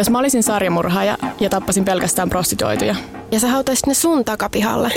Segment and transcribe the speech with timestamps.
[0.00, 2.96] Jos mä olisin sarjamurhaaja ja tappasin pelkästään prostituoituja.
[3.30, 4.92] Ja sä hautaisit ne sun takapihalle.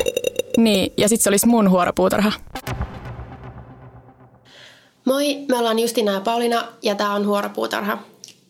[0.58, 2.32] Niin, ja sit se olisi mun huoropuutarha.
[5.06, 7.98] Moi, me ollaan Justina ja Paulina ja tää on Huoropuutarha.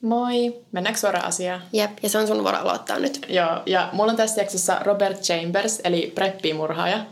[0.01, 0.55] Moi.
[0.71, 1.61] Mennäänkö suoraan asiaan?
[1.73, 3.25] Jep, ja se on sun vuoro aloittaa nyt.
[3.29, 7.05] Joo, ja mulla on tässä jaksossa Robert Chambers, eli preppimurhaaja.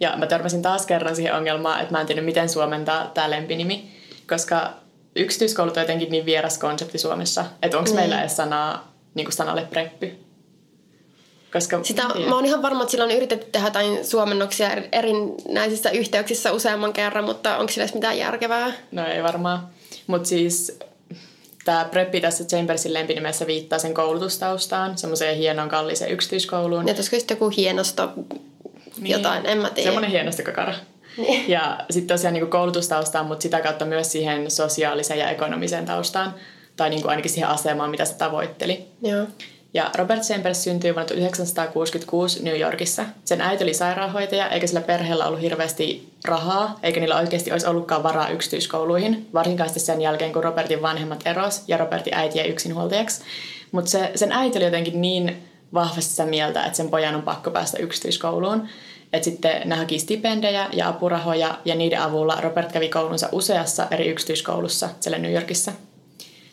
[0.00, 3.90] Ja mä törmäsin taas kerran siihen ongelmaan, että mä en tiedä miten suomentaa tää lempinimi,
[4.28, 4.81] koska
[5.16, 7.96] yksityiskoulut on jotenkin niin vieras konsepti Suomessa, että onko mm.
[7.96, 10.12] meillä edes sanaa niin kuin sanalle preppy.
[11.52, 12.28] Koska, Sitä, yeah.
[12.28, 17.24] mä oon ihan varma, että sillä on yritetty tehdä jotain suomennoksia erinäisissä yhteyksissä useamman kerran,
[17.24, 18.72] mutta onko sillä mitään järkevää?
[18.92, 19.68] No ei varmaan.
[20.06, 20.78] Mutta siis
[21.64, 26.88] tämä preppi tässä Chambersin lempinimessä viittaa sen koulutustaustaan, semmoiseen hienoon kalliseen yksityiskouluun.
[26.88, 28.12] Ja olisiko joku hienosto
[29.00, 29.86] niin, jotain, en mä tiedä.
[29.86, 30.74] Semmoinen hienostokakara.
[31.16, 31.50] Niin.
[31.50, 36.34] Ja sitten tosiaan niin koulutustaustaan, mutta sitä kautta myös siihen sosiaaliseen ja ekonomiseen taustaan,
[36.76, 38.86] tai niin kuin ainakin siihen asemaan, mitä se tavoitteli.
[39.02, 39.26] Joo.
[39.74, 43.04] Ja Robert Chambers syntyi vuonna 1966 New Yorkissa.
[43.24, 48.02] Sen äiti oli sairaanhoitaja, eikä sillä perheellä ollut hirveästi rahaa, eikä niillä oikeasti olisi ollutkaan
[48.02, 53.22] varaa yksityiskouluihin, varsinkaan sen jälkeen, kun Robertin vanhemmat eros ja Robertin äiti jäi yksinhuoltajaksi.
[53.72, 55.42] Mutta se, sen äiti oli jotenkin niin
[55.74, 58.68] vahvasti sitä mieltä, että sen pojan on pakko päästä yksityiskouluun.
[59.12, 64.08] Että sitten ne haki stipendejä ja apurahoja ja niiden avulla Robert kävi koulunsa useassa eri
[64.08, 65.72] yksityiskoulussa siellä New Yorkissa–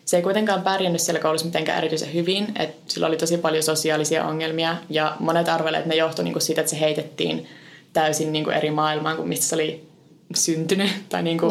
[0.09, 4.25] se ei kuitenkaan pärjännyt siellä koulussa mitenkään erityisen hyvin, että sillä oli tosi paljon sosiaalisia
[4.25, 7.47] ongelmia ja monet arvelevat, että ne johtui niinku siitä, että se heitettiin
[7.93, 9.87] täysin niinku eri maailmaan kuin mistä se oli
[10.35, 11.47] syntynyt tai niinku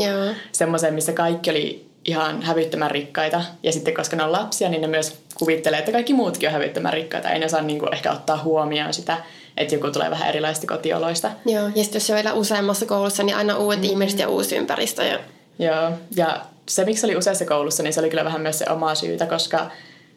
[0.53, 3.43] semmoiseen, missä kaikki oli ihan hävyttömän rikkaita.
[3.63, 6.93] Ja sitten koska ne on lapsia, niin ne myös kuvittelee, että kaikki muutkin on hävyttömän
[6.93, 7.31] rikkaita.
[7.31, 9.17] Ei ne saa niinku ehkä ottaa huomioon sitä,
[9.59, 11.31] että joku tulee vähän erilaisista kotioloista.
[11.47, 13.85] Joo, ja sitten jos se on vielä useammassa koulussa, niin aina uudet mm.
[13.85, 15.05] ihmiset ja uusi ympäristö.
[15.05, 15.19] Ja...
[15.59, 18.95] Joo, ja se, miksi oli useassa koulussa, niin se oli kyllä vähän myös se oma
[18.95, 19.71] syytä, koska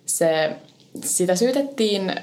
[0.06, 0.56] se,
[1.04, 2.16] sitä syytettiin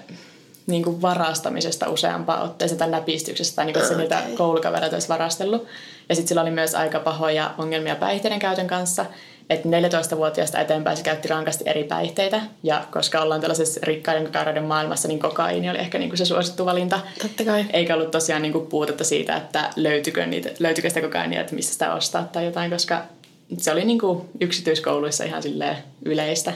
[0.66, 3.97] niin kuin varastamisesta useampaan otteeseen tai näpistyksestä, tai niin kuin okay.
[3.97, 5.66] se niitä koulukavereita olisi varastellut.
[6.09, 9.06] Ja sitten sillä oli myös aika pahoja ongelmia päihteiden käytön kanssa,
[9.50, 15.09] että 14-vuotiaasta eteenpäin se käytti rankasti eri päihteitä, ja koska ollaan tällaisessa rikkaiden kakaroiden maailmassa,
[15.09, 17.00] niin kokaini oli ehkä niin kuin se suosittu valinta.
[17.22, 17.64] Totta kai.
[17.72, 21.72] Eikä ollut tosiaan niin kuin puutetta siitä, että löytyykö, niitä, löytyykö sitä kokainia, että missä
[21.72, 23.03] sitä ostaa tai jotain, koska
[23.58, 25.42] se oli niin kuin yksityiskouluissa ihan
[26.04, 26.53] yleistä.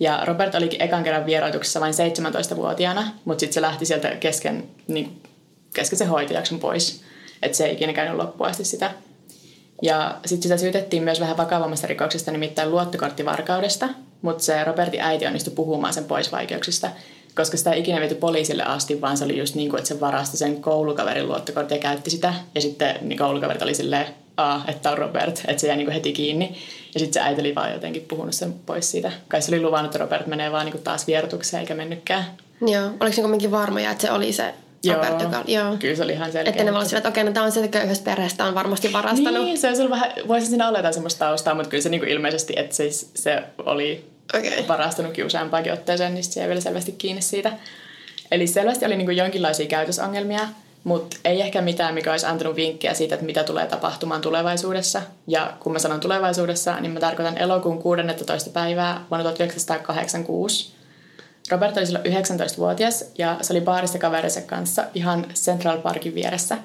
[0.00, 5.22] Ja Robert olikin ekan kerran vieroituksessa vain 17-vuotiaana, mutta sitten se lähti sieltä kesken, niin,
[5.74, 7.02] kesken sen hoitajakson pois.
[7.42, 8.90] Että se ei ikinä käynyt loppuun asti sitä.
[9.82, 13.88] Ja sitten sitä syytettiin myös vähän vakavammasta rikoksesta, nimittäin luottokorttivarkaudesta,
[14.22, 16.90] mutta se Robertin äiti onnistui puhumaan sen pois vaikeuksista,
[17.34, 20.00] koska sitä ei ikinä viety poliisille asti, vaan se oli just niin kuin, että se
[20.00, 22.34] varasti sen koulukaverin luottokortin ja käytti sitä.
[22.54, 26.12] Ja sitten niin koulukaverit oli silleen, Aa, että on Robert, että se jäi niin heti
[26.12, 26.56] kiinni.
[26.94, 29.12] Ja sitten se äiti oli vaan jotenkin puhunut sen pois siitä.
[29.28, 32.24] Kai se oli luvannut, että Robert menee vaan niin taas vierotukseen eikä mennytkään.
[32.60, 35.76] Joo, oliko se kuitenkin varmoja, että se oli se Joo, Robert, joka, joo.
[35.76, 36.50] kyllä se oli ihan selkeä.
[36.50, 39.44] Että ne olisivat, että okei, okay, no tämä on se köyhästä perheestä on varmasti varastanut.
[39.44, 42.10] Niin, se on vähän, voisi siinä olla jotain semmoista taustaa, mutta kyllä se niin kuin
[42.10, 44.68] ilmeisesti, että se, se oli okay.
[44.68, 47.52] varastanutkin useampaakin otteeseen, niin se jäi vielä selvästi kiinni siitä.
[48.30, 50.48] Eli selvästi oli niin kuin jonkinlaisia käytösongelmia,
[50.84, 55.02] mutta ei ehkä mitään, mikä olisi antanut vinkkejä siitä, että mitä tulee tapahtumaan tulevaisuudessa.
[55.26, 58.50] Ja kun mä sanon tulevaisuudessa, niin mä tarkoitan elokuun 16.
[58.50, 60.74] päivää vuonna 1986.
[61.50, 66.58] Robert oli silloin 19-vuotias ja se oli baarissa kaverinsa kanssa ihan Central Parkin vieressä.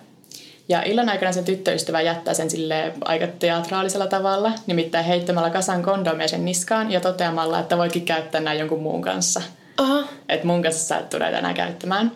[0.70, 6.28] Ja illan aikana sen tyttöystävä jättää sen sille aika teatraalisella tavalla, nimittäin heittämällä kasan kondomia
[6.28, 9.42] sen niskaan ja toteamalla, että voikin käyttää näin jonkun muun kanssa.
[9.82, 10.06] Uh-huh.
[10.30, 12.12] Että mun kanssa sä et tule enää käyttämään.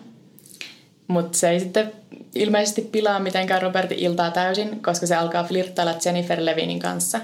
[1.08, 1.92] Mutta se ei sitten
[2.34, 7.20] ilmeisesti pilaa mitenkään Robertin iltaa täysin, koska se alkaa flirttailla Jennifer Levinin kanssa.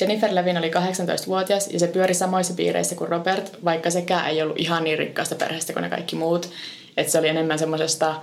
[0.00, 4.60] Jennifer Levin oli 18-vuotias ja se pyöri samoissa piireissä kuin Robert, vaikka sekään ei ollut
[4.60, 6.50] ihan niin rikkaasta perheestä kuin ne kaikki muut.
[6.96, 8.14] Että se oli enemmän semmoisesta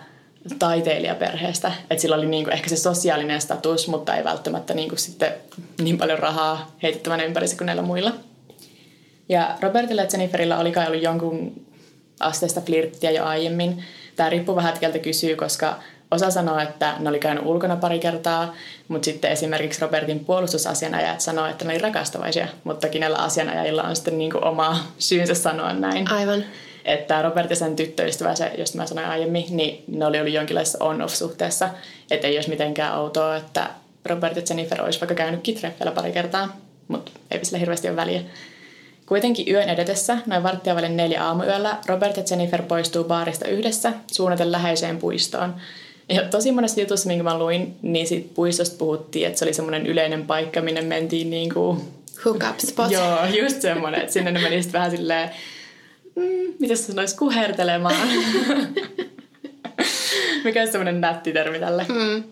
[0.60, 1.72] taiteilijaperheestä.
[1.90, 5.34] Että sillä oli niinku ehkä se sosiaalinen status, mutta ei välttämättä niinku sitten
[5.82, 8.12] niin paljon rahaa heitettävänä ympärissä kuin näillä muilla.
[9.30, 11.66] Ja Robertilla ja Jenniferillä oli kai ollut jonkun
[12.20, 13.84] asteesta flirttiä jo aiemmin,
[14.20, 15.80] Tämä riippuu vähän, että keltä kysyy, koska
[16.12, 18.56] osa sanoo, että ne oli käynyt ulkona pari kertaa,
[18.88, 24.18] mutta sitten esimerkiksi Robertin puolustusasianajat sanoo, että ne oli rakastavaisia, mutta kenellä asianajajilla on sitten
[24.18, 26.12] niin kuin oma syynsä sanoa näin.
[26.12, 26.44] Aivan.
[26.86, 30.86] Että Robert ja sen tyttöystävä, se, josta mä sanoin aiemmin, niin ne oli ollut jonkinlaisessa
[30.86, 31.70] on-off-suhteessa.
[32.12, 33.70] Että ei olisi mitenkään outoa, että
[34.06, 36.58] Robert ja Jennifer olisi vaikka käynyt kitreffellä pari kertaa,
[36.88, 38.22] mutta ei sillä hirveästi ole väliä.
[39.06, 44.52] Kuitenkin yön edetessä, noin varttia välin neljä aamuyöllä, Robert ja Jennifer poistuu baarista yhdessä suunnaten
[44.52, 45.56] läheiseen puistoon.
[46.10, 49.88] Ja tosi monessa jutussa, minkä mä luin, niin siitä puistosta puhuttiin, että se oli semmoinen
[49.88, 51.82] yleinen paikka, minne mentiin niin kuin...
[52.26, 52.92] Hook up spot.
[52.92, 55.30] Joo, just semmoinen, että sinne ne meni sitten vähän silleen
[56.16, 58.08] mm, miten se sanoisi, kuhertelemaan.
[60.44, 61.86] Mikä on semmoinen nätti termi tälle.
[61.90, 62.24] Mm.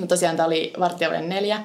[0.00, 1.62] Mutta tosiaan tämä oli varttia neljä.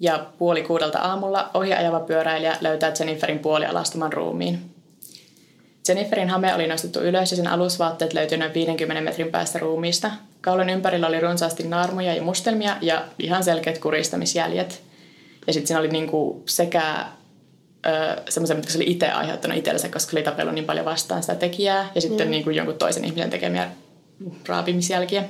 [0.00, 4.58] Ja puoli kuudelta aamulla ohi ajava pyöräilijä löytää Jenniferin puolialastuman ruumiin.
[5.88, 10.10] Jenniferin hame oli nostettu ylös ja sen alusvaatteet löytyi noin 50 metrin päästä ruumiista.
[10.40, 14.82] Kaulon ympärillä oli runsaasti naarmuja ja mustelmia ja ihan selkeät kuristamisjäljet.
[15.46, 17.06] Ja sitten siinä oli niinku sekä
[18.28, 21.90] semmoisia, mitkä se oli itse aiheuttanut itsellensä, koska oli tapellut niin paljon vastaan sitä tekijää.
[21.94, 22.30] Ja sitten mm.
[22.30, 23.70] niinku jonkun toisen ihmisen tekemiä
[24.48, 25.24] raapimisjälkiä.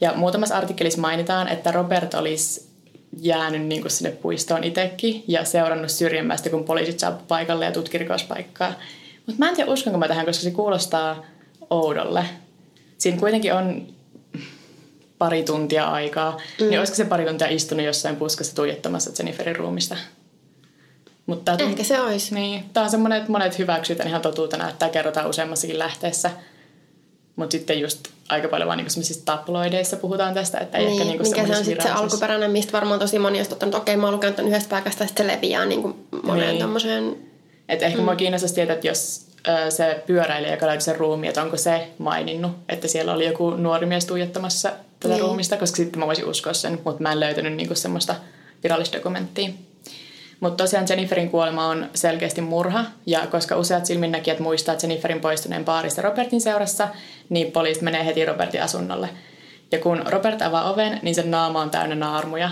[0.00, 2.68] Ja muutamassa artikkelissa mainitaan, että Robert olisi
[3.20, 7.98] jäänyt niin kuin sinne puistoon itsekin ja seurannut syrjimmästä, kun poliisit saapu paikalle ja tutki
[7.98, 8.72] rikospaikkaa.
[9.26, 11.24] Mutta mä en tiedä, uskonko mä tähän, koska se kuulostaa
[11.70, 12.24] oudolle.
[12.98, 13.86] Siinä kuitenkin on
[15.18, 16.66] pari tuntia aikaa, mm.
[16.68, 19.96] niin olisiko se pari tuntia istunut jossain puskassa tuijottamassa Jenniferin ruumista?
[21.26, 22.34] Mutta Ehkä se olisi.
[22.34, 26.30] Niin, tämä on semmoinen, että monet hyväksytään ihan totuutena, että tämä kerrotaan useammassakin lähteessä–
[27.38, 28.92] mutta sitten just aika paljon vaan niinku
[29.24, 32.72] tabloideissa puhutaan tästä, että ei niin, ehkä niinku mikä se on sitten se alkuperäinen, mistä
[32.72, 35.66] varmaan tosi moni olisi ottanut, okei, okay, mä oon lukenut yhdestä paikasta, sitten se leviää
[35.66, 36.62] niinku moneen niin.
[36.62, 37.16] tommoseen.
[37.68, 38.04] Että ehkä mm.
[38.04, 41.88] mua kiinnostaisi tietää, että jos ö, se pyöräilijä, joka löytyi sen ruumiin, että onko se
[41.98, 45.22] maininnut, että siellä oli joku nuori mies tuijottamassa tätä niin.
[45.22, 48.14] ruumista, koska sitten mä voisin uskoa sen, mutta mä en löytänyt niinku semmoista
[48.62, 49.50] virallista dokumenttia.
[50.40, 56.02] Mutta tosiaan Jenniferin kuolema on selkeästi murha, ja koska useat silminnäkijät muistaa Jenniferin poistuneen baarista
[56.02, 56.88] Robertin seurassa,
[57.28, 59.08] niin poliisi menee heti Robertin asunnolle.
[59.72, 62.50] Ja kun Robert avaa oven, niin sen naama on täynnä naarmuja.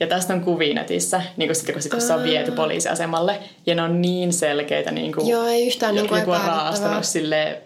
[0.00, 3.38] Ja tästä on kuvia netissä, niin kuin sitten kun, sit, kun se on viety poliisiasemalle.
[3.66, 4.90] Ja ne on niin selkeitä.
[4.90, 7.62] Niin kuin, Joo, ei yhtään niin kuin on raastanut sille,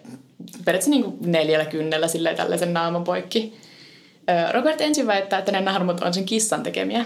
[0.65, 3.57] periaatteessa niin kuin neljällä kynnellä sille tällaisen naaman poikki.
[4.53, 7.05] Robert ensin väittää, että ne naarmut on sen kissan tekemiä.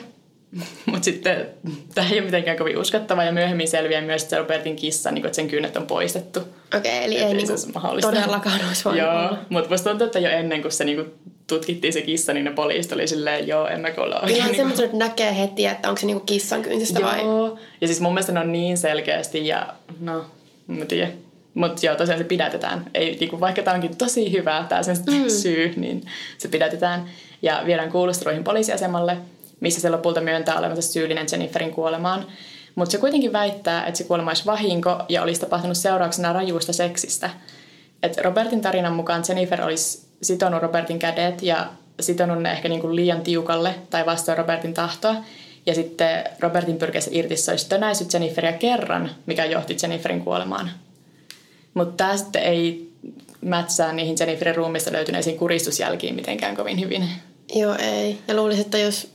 [0.86, 1.48] Mutta sitten
[1.96, 5.28] tämä ei ole mitenkään kovin uskottava ja myöhemmin selviää myös, että Robertin kissa, niin kuin,
[5.28, 6.40] että sen kynnet on poistettu.
[6.40, 7.54] Okei, okay, eli ei, ei niinku
[8.02, 11.14] todellakaan olisi voinut Joo, mutta musta tuntuu, että jo ennen kuin se niin kuin,
[11.48, 14.38] tutkittiin se kissa, niin ne poliisit oli silleen, joo, emme ole oikein.
[14.38, 17.10] Ihan niin semmoisen, että näkee heti, että onko se niin kuin kissan kynsistä joo.
[17.10, 17.20] vai?
[17.20, 20.26] Joo, ja siis mun mielestä ne on niin selkeästi ja no,
[20.70, 21.12] en tiedä.
[21.54, 22.86] Mutta joo, tosiaan se pidätetään.
[22.94, 25.30] Ei, niinku, vaikka tämä onkin tosi hyvä, tämä sen mm.
[25.30, 26.04] syy, niin
[26.38, 27.06] se pidätetään.
[27.42, 29.18] Ja viedään kuulusteluihin poliisiasemalle–
[29.62, 32.26] missä se lopulta myöntää olevansa syyllinen Jenniferin kuolemaan.
[32.76, 37.30] Mutta se kuitenkin väittää, että se kuolema olisi vahinko ja olisi tapahtunut seurauksena rajuista seksistä.
[38.04, 41.68] Et Robertin tarinan mukaan Jennifer olisi sitonut Robertin kädet ja
[42.00, 45.16] sitonut ne ehkä niinku liian tiukalle tai vastoin Robertin tahtoa.
[45.66, 50.72] Ja sitten Robertin pyrkiessä irti se olisi tönäissyt Jenniferia kerran, mikä johti Jenniferin kuolemaan.
[51.74, 52.92] Mutta tämä sitten ei
[53.42, 57.10] mätsää niihin Jenniferin ruumista löytyneisiin kuristusjälkiin mitenkään kovin hyvin.
[57.56, 58.18] Joo, ei.
[58.28, 59.12] Ja luulisin, että jos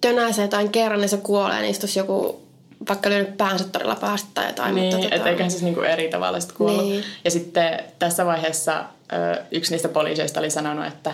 [0.00, 2.42] tönäisee jotain kerran, niin se kuolee, niin istuisi joku
[2.88, 4.74] vaikka lyönyt päänsä todella pahasti tai jotain.
[4.74, 5.30] Niin, mutta, että tota...
[5.30, 6.84] eiköhän siis niinku eri tavalla sitten kuollut.
[6.84, 7.04] Niin.
[7.24, 8.84] Ja sitten tässä vaiheessa
[9.50, 11.12] yksi niistä poliiseista oli sanonut, että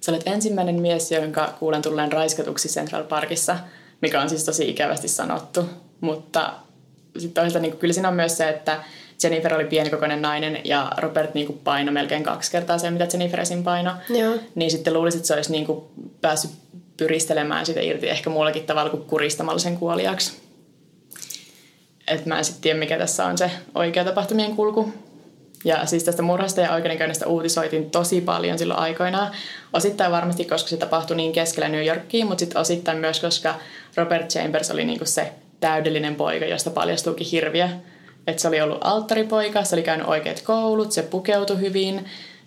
[0.00, 3.58] sä olet ensimmäinen mies, jonka kuulen tulleen raiskatuksi Central Parkissa,
[4.02, 5.64] mikä on siis tosi ikävästi sanottu.
[6.00, 6.52] Mutta
[7.18, 8.82] sitten toisaalta niin kyllä siinä on myös se, että
[9.22, 13.64] Jennifer oli pienikokoinen nainen ja Robert niin painoi melkein kaksi kertaa se, mitä Jennifer esim.
[13.64, 13.90] paino.
[14.08, 14.34] Joo.
[14.54, 15.84] Niin sitten luulisin, että se olisi niin kuin
[16.20, 16.50] päässyt
[16.96, 20.32] pyristelemään sitä irti ehkä muullakin tavalla kuin kuristamalla sen kuoliaksi.
[22.08, 24.92] Et mä en sitten tiedä, mikä tässä on se oikea tapahtumien kulku.
[25.64, 29.32] Ja siis tästä murhasta ja oikeudenkäynnistä uutisoitiin tosi paljon silloin aikoinaan.
[29.72, 33.54] Osittain varmasti, koska se tapahtui niin keskellä New Yorkia, mutta sitten osittain myös, koska
[33.96, 37.70] Robert Chambers oli niinku se täydellinen poika, josta paljastuukin hirviä.
[38.26, 42.04] Että se oli ollut alttaripoika, se oli käynyt oikeat koulut, se pukeutui hyvin,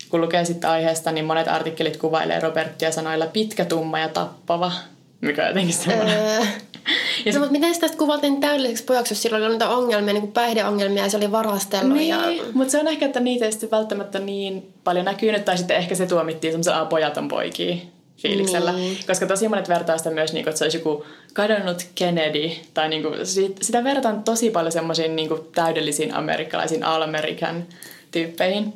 [0.08, 4.72] kun lukee sitten aiheesta, niin monet artikkelit kuvailee Robertia sanoilla pitkä, tumma ja tappava.
[5.20, 6.18] Mikä on jotenkin semmoinen.
[6.18, 6.44] Öö.
[7.24, 10.32] ja no, mutta miten sitä kuvattiin täydelliseksi pojaksi, jos sillä oli niitä ongelmia, niin kuin
[10.32, 11.96] päihdeongelmia ja se oli varastellut?
[11.96, 12.20] Niin, ja...
[12.54, 15.94] mutta se on ehkä, että niitä ei sitten välttämättä niin paljon näkynyt, tai sitten ehkä
[15.94, 17.76] se tuomittiin semmoisen pojaton poikia
[18.16, 18.72] fiiliksellä.
[18.72, 18.98] Niin.
[19.06, 22.50] Koska tosi monet vertaa sitä myös, niin kuin, että se olisi joku kadonnut Kennedy.
[22.74, 23.14] Tai niin kuin,
[23.62, 27.64] sitä verrataan tosi paljon semmoisiin niin täydellisiin amerikkalaisiin All-American
[28.10, 28.74] tyyppeihin.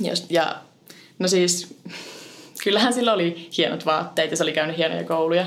[0.00, 0.56] Jos, ja
[1.18, 1.74] no siis,
[2.64, 5.46] kyllähän sillä oli hienot vaatteet ja se oli käynyt hienoja kouluja.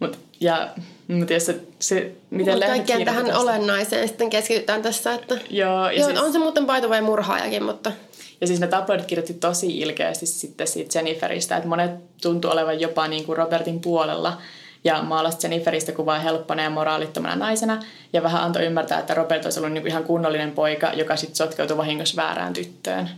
[0.00, 0.68] Mut, ja
[1.08, 3.40] mutta jos se, se miten Mut kaikkeen tähän tästä.
[3.40, 5.14] olennaiseen sitten keskitytään tässä.
[5.14, 5.38] Että...
[5.50, 7.92] Joo, ja Joo siis, on se muuten paito vai murhaajakin, mutta...
[8.40, 11.90] Ja siis ne tabloidit kirjoitti tosi ilkeästi sitten siitä Jenniferistä, että monet
[12.22, 14.40] tuntuu olevan jopa niin kuin Robertin puolella
[14.84, 19.60] ja maalasi Jenniferistä kuvaa helppona ja moraalittomana naisena ja vähän antoi ymmärtää, että Robert olisi
[19.60, 23.10] ollut niin kuin ihan kunnollinen poika, joka sitten sotkeutui vahingossa väärään tyttöön.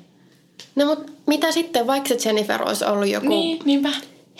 [0.76, 3.88] No mutta mitä sitten, vaikka se Jennifer olisi ollut joku niin, niinpä.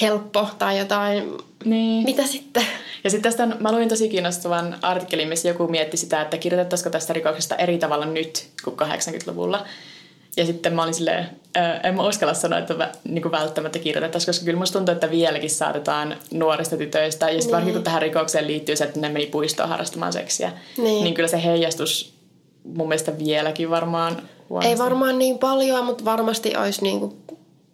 [0.01, 1.33] helppo tai jotain.
[1.65, 2.05] Niin.
[2.05, 2.65] Mitä sitten?
[3.05, 7.13] Ja sitten tästä mä luin tosi kiinnostavan artikkelin, missä joku mietti sitä, että kirjoitettaisiko tästä
[7.13, 9.67] rikoksesta eri tavalla nyt kuin 80-luvulla.
[10.39, 11.29] Ja sitten mä olin silleen,
[11.83, 15.11] en mä uskalla sanoa, että vä, niin kuin välttämättä kirjoitettaisiin, koska kyllä musta tuntuu, että
[15.11, 17.31] vieläkin saatetaan nuorista tytöistä.
[17.31, 17.53] Ja sitten niin.
[17.53, 20.53] varsinkin kun tähän rikokseen liittyy se, että ne meni puistoon harrastamaan seksiä.
[20.77, 21.05] Niin.
[21.05, 22.15] niin kyllä se heijastus
[22.65, 24.71] mun mielestä vieläkin varmaan huonosti.
[24.71, 27.17] Ei varmaan niin paljon, mutta varmasti olisi niin kuin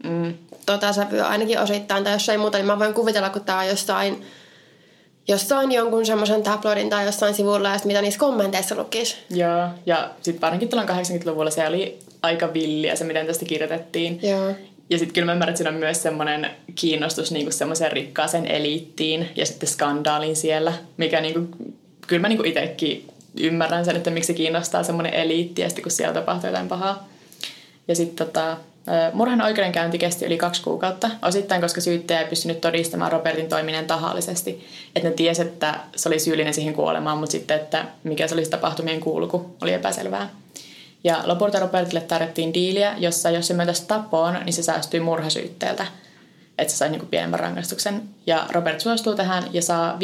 [0.05, 0.35] mm.
[0.67, 2.05] tota sävyä ainakin osittain.
[2.05, 4.25] Tai jos ei muuta, niin mä voin kuvitella, kun tämä on jossain
[5.29, 9.17] jossain jonkun semmoisen tabloidin tai jossain sivulla ja mitä niissä kommenteissa lukisi.
[9.31, 14.21] Joo, ja sitten varsinkin tuolla 80-luvulla se oli aika villiä se, miten tästä kirjoitettiin.
[14.23, 14.55] Joo.
[14.91, 19.29] Ja sitten kyllä mä ymmärrän, että siinä on myös semmoinen kiinnostus niinku semmoiseen rikkaaseen eliittiin
[19.37, 21.57] ja sitten skandaaliin siellä, mikä niinku,
[22.07, 23.09] kyllä mä niinku itsekin
[23.41, 27.09] ymmärrän sen, että miksi se kiinnostaa semmoinen eliitti ja sitten kun siellä tapahtuu jotain pahaa.
[27.89, 28.57] Ja sitten tota,
[29.13, 34.67] Murhan oikeudenkäynti kesti yli kaksi kuukautta, osittain koska syyttäjä ei pystynyt todistamaan Robertin toiminnan tahallisesti.
[34.97, 38.51] Että ne tiesi, että se oli syyllinen siihen kuolemaan, mutta sitten, että mikä se olisi
[38.51, 40.29] tapahtumien kulku, oli epäselvää.
[41.05, 45.87] Ja lopulta Robertille tarjottiin diiliä, jossa jos se myöntäisi tapoon, niin se säästyi murhasyytteeltä.
[46.59, 48.03] Että se sai niinku pienemmän rangaistuksen.
[48.27, 49.99] Ja Robert suostuu tähän ja saa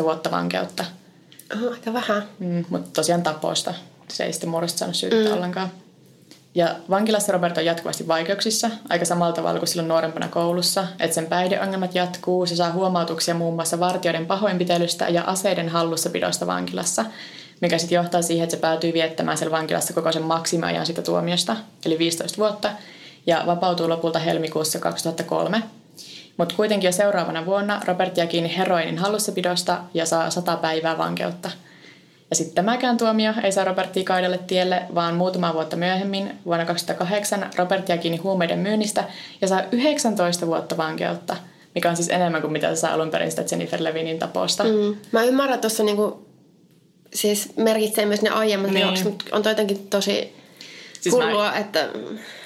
[0.00, 0.84] 5-15 vuotta vankeutta.
[1.54, 2.22] Oh, aika vähän.
[2.38, 3.74] Mm, mutta tosiaan tapoista.
[4.08, 5.36] Se ei sitten murhasta saanut syyttää mm.
[5.36, 5.70] ollenkaan.
[6.58, 11.26] Ja vankilassa Robert on jatkuvasti vaikeuksissa, aika samalla tavalla kuin silloin nuorempana koulussa, että sen
[11.26, 17.04] päihdeongelmat jatkuu, se saa huomautuksia muun muassa vartijoiden pahoinpitelystä ja aseiden hallussapidosta vankilassa,
[17.60, 21.56] mikä sitten johtaa siihen, että se päätyy viettämään siellä vankilassa koko sen maksimiajan sitä tuomiosta,
[21.84, 22.70] eli 15 vuotta,
[23.26, 25.62] ja vapautuu lopulta helmikuussa 2003.
[26.36, 31.50] Mutta kuitenkin jo seuraavana vuonna Robert jää kiinni heroinin hallussapidosta ja saa 100 päivää vankeutta–
[32.30, 37.50] ja sitten tämäkään tuomio ei saa Robertia kaidelle tielle, vaan muutama vuotta myöhemmin, vuonna 2008,
[37.56, 39.04] Robert jää kiinni huumeiden myynnistä
[39.40, 41.36] ja saa 19 vuotta vankeutta,
[41.74, 44.64] mikä on siis enemmän kuin mitä se saa alun perin sitä Jennifer Levinin taposta.
[44.64, 44.96] Mm.
[45.12, 46.26] Mä ymmärrän, että tuossa niinku,
[47.14, 48.82] siis merkitsee myös ne aiemmat niin.
[48.82, 50.37] rikokset, mutta on jotenkin tosi
[51.00, 51.88] Siis hullua, mä, että...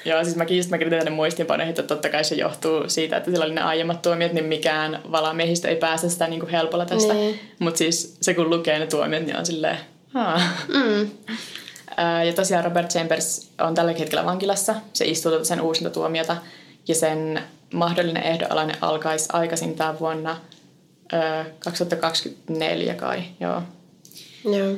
[0.05, 3.31] Joo, siis mäkin just mä kirjoitin tänne muistiinpanoihin, että totta kai se johtuu siitä, että
[3.31, 7.13] sillä oli ne aiemmat tuomiot, niin mikään valamiehistä ei pääse sitä niin kuin helpolla tästä.
[7.13, 7.39] Niin.
[7.59, 9.77] Mutta siis se kun lukee ne tuomiot, niin on silleen,
[10.67, 11.09] mm.
[12.25, 14.75] Ja tosiaan Robert Chambers on tällä hetkellä vankilassa.
[14.93, 16.37] Se istuu tuota sen uusinta tuomiota
[16.87, 17.43] ja sen
[17.73, 20.37] mahdollinen ehdonalainen alkaisi aikaisintaan vuonna
[21.59, 23.61] 2024 kai, joo.
[24.45, 24.77] Joo.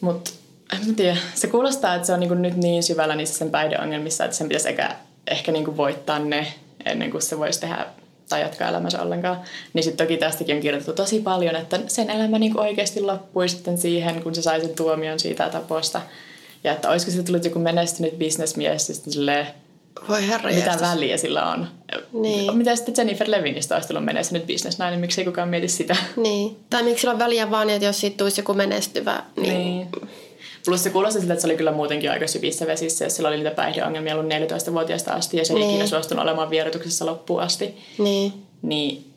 [0.00, 0.30] Mutta
[0.72, 1.16] en mä tiedä.
[1.34, 4.68] Se kuulostaa, että se on niinku nyt niin syvällä niissä sen päihdeongelmissa, että sen pitäisi
[4.68, 6.46] ehkä, ehkä niinku voittaa ne
[6.84, 7.86] ennen kuin se voisi tehdä
[8.28, 9.40] tai jatkaa elämänsä ollenkaan.
[9.72, 13.78] Niin sitten toki tästäkin on kirjoitettu tosi paljon, että sen elämä niinku oikeasti loppui sitten
[13.78, 16.00] siihen, kun se sai sen tuomion siitä taposta.
[16.64, 19.46] Ja että olisiko se tullut joku menestynyt bisnesmies, sitten silleen,
[20.08, 20.90] voi herra Mitä jästäs.
[20.90, 21.68] väliä sillä on?
[22.12, 22.56] Niin.
[22.56, 25.00] Mitä sitten Jennifer Levinistä olisi tullut menestynyt bisnesnainen?
[25.00, 25.96] Miksi ei kukaan mieti sitä?
[26.16, 26.56] Niin.
[26.70, 29.88] Tai miksi sillä on väliä vaan, että jos siitä tulisi joku menestyvä, niin, niin.
[30.64, 33.36] Plus se kuulosti siltä, että se oli kyllä muutenkin aika syvissä vesissä, jos sillä oli
[33.36, 35.70] niitä päihdeongelmia ollut 14-vuotiaasta asti ja se ei niin.
[35.70, 37.76] ikinä suostunut olemaan vierotuksessa loppuun asti.
[37.98, 38.32] Niin.
[38.62, 39.12] Niin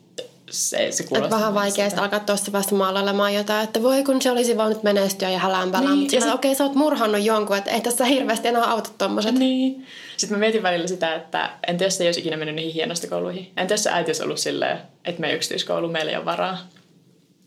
[0.50, 1.40] se, se kuulostaa.
[1.40, 5.38] vähän vaikea alkaa tuosta vasta maalailemaan jotain, että voi kun se olisi voinut menestyä ja
[5.38, 8.90] hälämpälää, niin, mutta okei okay, sä oot murhannut jonkun, että ei tässä hirveästi enää auta
[8.98, 9.34] tommoset.
[9.34, 9.86] Niin.
[10.16, 13.06] Sitten mä mietin välillä sitä, että entä jos se ei olisi ikinä mennyt niihin hienosta
[13.06, 13.52] kouluihin?
[13.56, 16.58] Entä jos se äiti olisi ollut silleen, että me yksityiskoulu meillä ei ole varaa?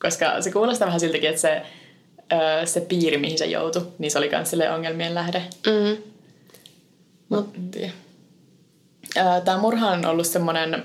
[0.02, 1.62] Koska se kuulostaa vähän siltäkin, että se
[2.34, 5.44] öö, se piiri, mihin se joutui, niin se oli myös ongelmien lähde.
[5.66, 6.04] Mm.
[7.30, 7.56] Mut,
[9.46, 10.84] Tämä murha on ollut semmoinen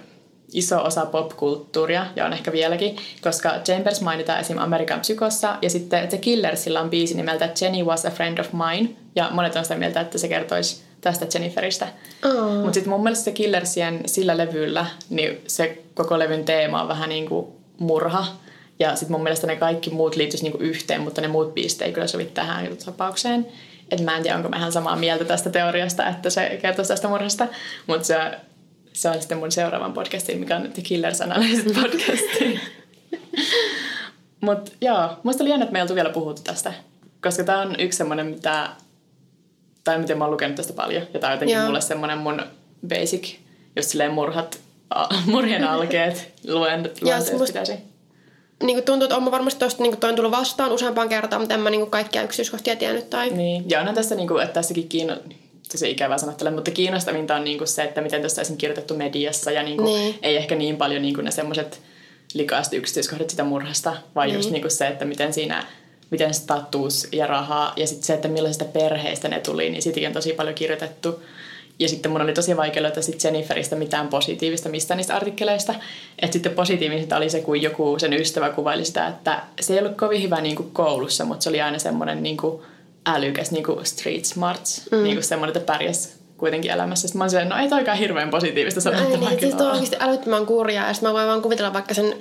[0.53, 4.59] iso osa popkulttuuria, ja on ehkä vieläkin, koska Chambers mainitaan esim.
[4.59, 8.91] Amerikan psykossa, ja sitten The Killersilla on biisi nimeltä Jenny was a friend of mine,
[9.17, 11.89] ja monet on sitä mieltä, että se kertoisi tästä Jenniferistä.
[12.25, 12.55] Oh.
[12.55, 17.09] Mutta sitten mun mielestä se Killersien sillä levyllä, niin se koko levyn teema on vähän
[17.09, 17.47] niin kuin
[17.79, 18.27] murha,
[18.79, 21.93] ja sitten mun mielestä ne kaikki muut liittyisi niinku yhteen, mutta ne muut biisit ei
[21.93, 23.47] kyllä sovi tähän tapaukseen.
[23.91, 27.09] Et mä en tiedä, onko mä ihan samaa mieltä tästä teoriasta, että se kertoisi tästä
[27.09, 27.49] murhasta.
[27.87, 28.17] Mutta se,
[28.93, 32.61] se on sitten mun seuraavan podcastin, mikä on The Killers Analysis podcasti.
[34.41, 36.73] Mutta joo, musta oli jännä, että me ei oltu vielä puhuttu tästä.
[37.23, 38.69] Koska tämä on yksi semmoinen, mitä...
[39.85, 41.03] Tai miten mä oon lukenut tästä paljon.
[41.15, 41.67] Ja tämä on jotenkin joo.
[41.67, 42.43] mulle semmoinen mun
[42.89, 43.35] basic,
[43.77, 44.61] just silleen murhat,
[45.27, 47.94] murhien alkeet, luen, luen pitäisi
[48.67, 51.61] niin kuin tuntuu, että olen varmasti tuosta niin toin tullut vastaan useampaan kertaan, mutta en
[51.61, 53.11] mä niin kaikkia yksityiskohtia tiennyt.
[53.11, 53.31] Tai...
[53.31, 55.17] Niin, ja onhan tässä, niin kuin, että tässäkin kiinno...
[55.75, 59.51] se ikävää sanottele, mutta kiinnostavinta on niin kuin se, että miten tässä on kirjoitettu mediassa
[59.51, 60.19] ja niin kuin, niin.
[60.23, 61.81] ei ehkä niin paljon niin kuin ne semmoiset
[62.35, 64.37] likaasti yksityiskohdat sitä murhasta, vaan niin.
[64.37, 65.65] just niin kuin se, että miten siinä
[66.11, 70.13] miten status ja raha ja sitten se, että millaisista perheistä ne tuli, niin siitäkin on
[70.13, 71.23] tosi paljon kirjoitettu.
[71.79, 75.75] Ja sitten mun oli tosi vaikea löytää sit Jenniferistä mitään positiivista mistä niistä artikkeleista.
[76.19, 79.97] Että sitten positiivista oli se, kun joku sen ystävä kuvaili sitä, että se ei ollut
[79.97, 82.63] kovin hyvä niin kuin koulussa, mutta se oli aina semmoinen niin kuin
[83.07, 85.03] älykäs, niin kuin street smarts, mm.
[85.03, 87.09] niin kuin semmoinen, että pärjäs kuitenkin elämässä.
[87.09, 89.19] Sitten mä olin no ei toikaan hirveän positiivista sanottavaa.
[89.19, 90.87] No, niin, siis tuo on oikeasti älyttömän kurjaa.
[90.87, 92.15] Ja sitten mä voin vaan kuvitella vaikka sen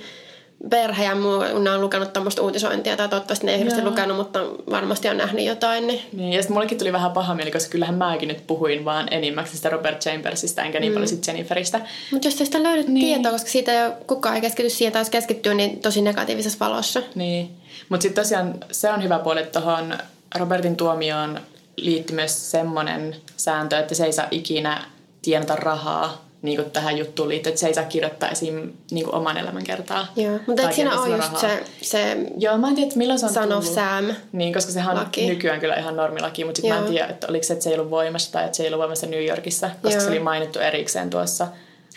[0.70, 4.40] perhe ja muu, ne on lukenut tuommoista uutisointia, tai toivottavasti ne ei hirveästi lukenut, mutta
[4.70, 5.86] varmasti on nähnyt jotain.
[5.86, 9.08] Niin, niin ja sitten mullekin tuli vähän paha mieli, koska kyllähän mäkin nyt puhuin vaan
[9.10, 10.94] enimmäkseen Robert Chambersista, enkä niin mm.
[10.94, 11.80] paljon sitten Jenniferistä.
[12.12, 13.06] Mutta jos sitä löydät niin.
[13.06, 17.02] tietoa, koska siitä ei kukaan ei keskity siihen, tai jos keskittyy, niin tosi negatiivisessa valossa.
[17.14, 17.50] Niin,
[17.88, 19.98] mutta sitten tosiaan se on hyvä puoli, että tuohon
[20.34, 21.40] Robertin tuomioon
[21.76, 24.84] liittyy myös semmoinen sääntö, että se ei saa ikinä
[25.22, 28.72] tienata rahaa niin kuin tähän juttuun liittyen, että se ei saa kirjoittaa esim.
[28.90, 30.06] Niin kuin oman elämän kertaa.
[30.16, 33.26] Joo, mutta eikö siinä ole just se, se Joo, mä en tiedä, että milloin se
[33.26, 36.86] on Son of Sam Niin, koska sehän on nykyään kyllä ihan normilaki, mutta sitten mä
[36.86, 38.78] en tiedä, että oliko se, että se ei ollut voimassa tai että se ei ollut
[38.78, 40.00] voimassa New Yorkissa, koska Joo.
[40.00, 41.46] se oli mainittu erikseen tuossa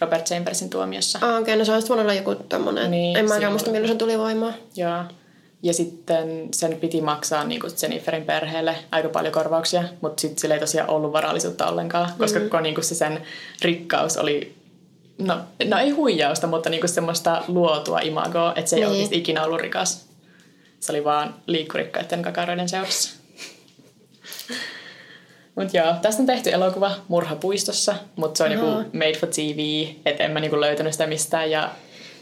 [0.01, 1.19] Robert Chambersin tuomiossa.
[1.21, 2.91] Ah, okei, okay, no se olisi olla joku tämmöinen.
[2.91, 4.53] Niin, en mä muista, milloin se tuli voimaan.
[4.75, 5.03] Joo.
[5.63, 10.55] Ja sitten sen piti maksaa niin kuin Jenniferin perheelle aika paljon korvauksia, mutta sitten sillä
[10.55, 12.63] ei tosiaan ollut varallisuutta ollenkaan, koska mm.
[12.63, 13.21] niin kuin se sen
[13.61, 14.55] rikkaus oli,
[15.17, 18.91] no, no ei huijausta, mutta niin kuin semmoista luotua imagoa, että se ei niin.
[18.91, 20.07] oikeasti ikinä ollut rikas.
[20.79, 23.17] Se oli vaan liikkurikkaiden kakaroiden seurassa.
[25.55, 28.65] Mutta joo, tästä on tehty elokuva Murhapuistossa, mutta se on Aha.
[28.65, 31.51] joku made for TV, et en mä niinku löytänyt sitä mistään.
[31.51, 31.69] Ja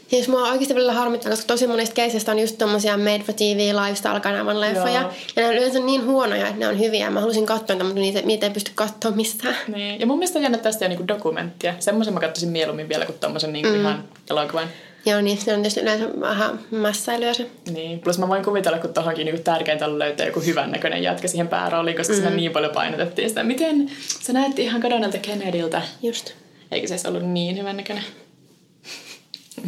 [0.08, 3.72] Siis mua oikeasti välillä harmittaa, koska tosi monista keisistä on just tommosia made for TV
[3.74, 5.00] lifestyle-kanavan leffoja.
[5.00, 5.10] Joo.
[5.36, 7.10] Ja ne on yleensä niin huonoja, että ne on hyviä.
[7.10, 9.56] Mä halusin katsoa niitä, mutta niitä, niitä ei pysty katsoa missään.
[9.74, 10.00] Niin.
[10.00, 11.74] Ja mun mielestä jännä tästä on niinku dokumenttia.
[11.78, 13.80] Semmoisen mä katsoisin mieluummin vielä kuin tommosen niinku mm.
[13.80, 14.68] ihan elokuvan.
[15.06, 17.46] Joo, niin se on tietysti yleensä vähän mässäilyä se.
[17.70, 21.48] Niin, plus mä voin kuvitella, kun tohonkin niinku tärkeintä on löytää joku hyvännäköinen jätkä siihen
[21.48, 22.16] päärooliin, koska mm.
[22.16, 23.42] siinä niin paljon painotettiin sitä.
[23.42, 23.90] Miten
[24.22, 25.82] sä näet ihan kadonnelta Kennedyltä?
[26.02, 26.32] Just.
[26.72, 28.04] Eikä se ollut niin hyvännäköinen.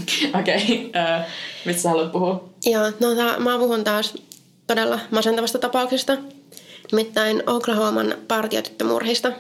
[0.41, 1.21] Okei, okay.
[1.21, 1.27] uh,
[1.65, 2.49] mistä sä haluat puhua?
[2.67, 4.15] Joo, no tää, mä puhun taas
[4.67, 6.17] todella masentavasta tapauksesta.
[6.93, 9.33] Nimittäin Oklahoman partiotyttömurhista.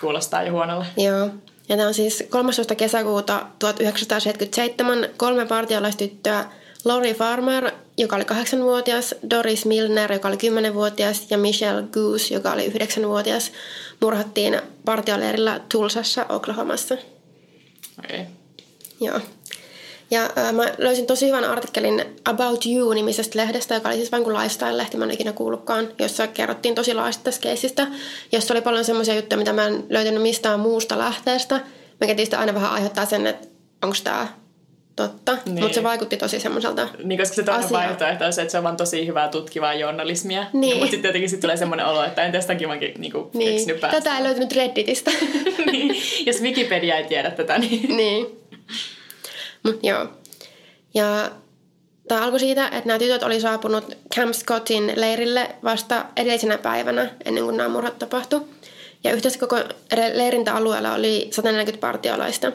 [0.00, 0.86] Kuulostaa jo huonolla.
[0.96, 1.30] Joo.
[1.68, 2.74] Ja tämä on siis 13.
[2.74, 6.44] kesäkuuta 1977 kolme partiolaistyttöä
[6.84, 12.68] Lori Farmer, joka oli 8-vuotias, Doris Milner, joka oli 10-vuotias ja Michelle Goose, joka oli
[12.68, 13.52] 9-vuotias,
[14.00, 16.94] murhattiin partioleirillä Tulsassa, Oklahomassa.
[18.04, 18.20] Okei.
[18.20, 18.41] Okay.
[19.00, 19.20] Joo.
[20.10, 24.36] Ja äh, mä löysin tosi hyvän artikkelin About You-nimisestä lehdestä, joka oli siis vain kuin
[24.36, 27.86] lifestyle-lehti, mä en ikinä kuullutkaan, jossa kerrottiin tosi laajasti tästä keisistä,
[28.32, 31.60] jossa oli paljon semmoisia juttuja, mitä mä en löytänyt mistään muusta lähteestä,
[32.00, 33.48] mikä tietysti aina vähän aiheuttaa sen, että
[33.82, 34.28] onko tämä
[34.96, 35.60] totta, niin.
[35.60, 38.64] mutta se vaikutti tosi semmoiselta Niin, koska se toinen vaihtoehto on se, että se on
[38.64, 40.46] vaan tosi hyvää tutkivaa journalismia.
[40.52, 40.76] Niin.
[40.76, 43.80] Mutta sitten jotenkin sit tulee semmoinen olo, että en tästä kivankin niinku niin.
[43.80, 45.10] Tätä ei löytynyt Redditistä.
[45.72, 45.96] niin.
[46.26, 47.96] Jos Wikipedia ei tiedä tätä, niin...
[47.96, 48.26] niin.
[49.62, 50.06] Mut joo.
[50.94, 51.30] Ja
[52.08, 57.44] tämä alkoi siitä, että nämä tytöt oli saapunut Camp Scottin leirille vasta edellisenä päivänä, ennen
[57.44, 58.44] kuin nämä murhat tapahtui.
[59.04, 59.56] Ja yhteensä koko
[60.14, 62.52] leirintäalueella oli 140 partiolaista.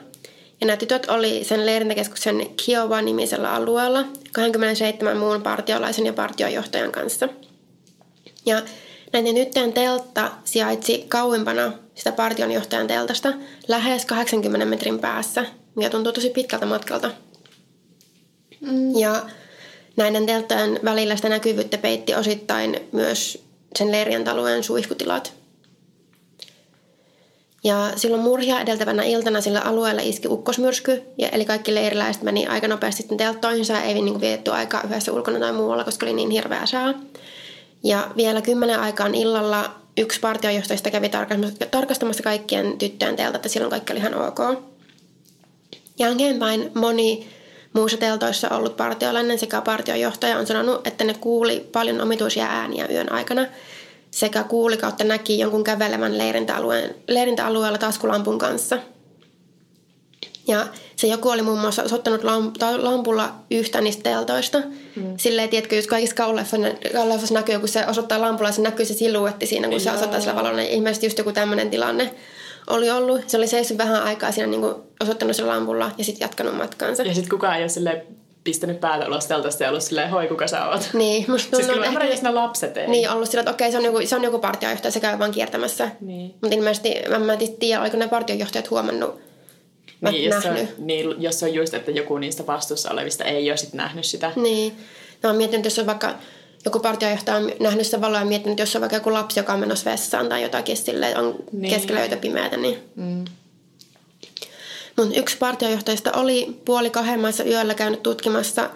[0.61, 7.29] Ja nämä tytöt oli sen leirintäkeskuksen Kiowa-nimisellä alueella 27 muun partiolaisen ja partiojohtajan kanssa.
[8.45, 8.61] Ja
[9.13, 13.33] näiden tyttöjen teltta sijaitsi kauimpana sitä partionjohtajan teltasta
[13.67, 17.11] lähes 80 metrin päässä, mikä tuntuu tosi pitkältä matkalta.
[18.61, 18.99] Mm.
[18.99, 19.25] Ja
[19.97, 23.43] näiden telttojen välillä sitä näkyvyyttä peitti osittain myös
[23.75, 25.36] sen leiriantalueen suihkutilat.
[27.67, 32.67] Ja silloin murhia edeltävänä iltana sillä alueella iski ukkosmyrsky, ja eli kaikki leiriläiset meni aika
[32.67, 36.29] nopeasti sitten telttoihinsa ja ei niin vietetty aikaa yhdessä ulkona tai muualla, koska oli niin
[36.29, 36.93] hirveä sää.
[37.83, 41.11] Ja vielä kymmenen aikaan illalla yksi partiojohtajista kävi
[41.71, 44.39] tarkastamassa kaikkien tyttöjen teltat, että silloin kaikki oli ihan ok.
[45.99, 47.29] Jälkeenpäin moni
[47.73, 53.11] muussa teltoissa ollut partiolainen sekä partiojohtaja on sanonut, että ne kuuli paljon omituisia ääniä yön
[53.11, 53.45] aikana
[54.11, 58.77] sekä kuuli kautta näki jonkun kävelevän leirintäalueen, leirintäalueella taskulampun kanssa.
[60.47, 62.21] Ja se joku oli muun muassa osoittanut
[62.77, 64.61] lampulla yhtä niistä teltoista.
[64.95, 65.13] Mm.
[65.17, 69.67] Silleen, tiedätkö, jos kaikissa kauleffassa näkyy, kun se osoittaa lampulla, se näkyy se siluetti siinä,
[69.67, 69.79] kun Joo.
[69.79, 70.57] se osoittaa sillä valolla.
[70.57, 72.13] Niin ilmeisesti just joku tämmöinen tilanne
[72.67, 73.29] oli ollut.
[73.29, 77.03] Se oli seissyt vähän aikaa siinä niin kuin osoittanut sillä lampulla ja sitten jatkanut matkaansa.
[77.03, 78.05] Ja sitten kukaan ei ole
[78.47, 80.89] pistänyt päätä ulos teltasta ja ollut silleen, hoi kuka sä oot.
[80.93, 82.23] Niin, musta tuntuu, siis kyllä ehkä...
[82.23, 82.87] ne lapset ei.
[82.87, 85.31] Niin, ollut sillä, että okei, se on joku, se on joku partiojohtaja, se käy vaan
[85.31, 85.89] kiertämässä.
[86.01, 86.35] Niin.
[86.41, 89.19] Mutta ilmeisesti, mä, mä en tiedä, oliko ne partiojohtajat huomannut,
[90.01, 93.57] Mä niin, jos on, niin, jos on just, että joku niistä vastuussa olevista ei ole
[93.57, 94.31] sit nähnyt sitä.
[94.35, 94.77] Niin.
[95.23, 96.15] No, mä mietin, että jos on vaikka
[96.65, 99.53] joku partiojohtaja on nähnyt sen valoa ja miettinyt, että jos on vaikka joku lapsi, joka
[99.53, 101.73] on menossa vessaan tai jotakin silleen, on niin.
[101.73, 102.77] keskellä yötä pimeätä, niin...
[102.95, 103.25] Mm.
[104.97, 108.69] Mutta yksi partiojohtajista oli puoli kahden maissa yöllä käynyt tutkimassa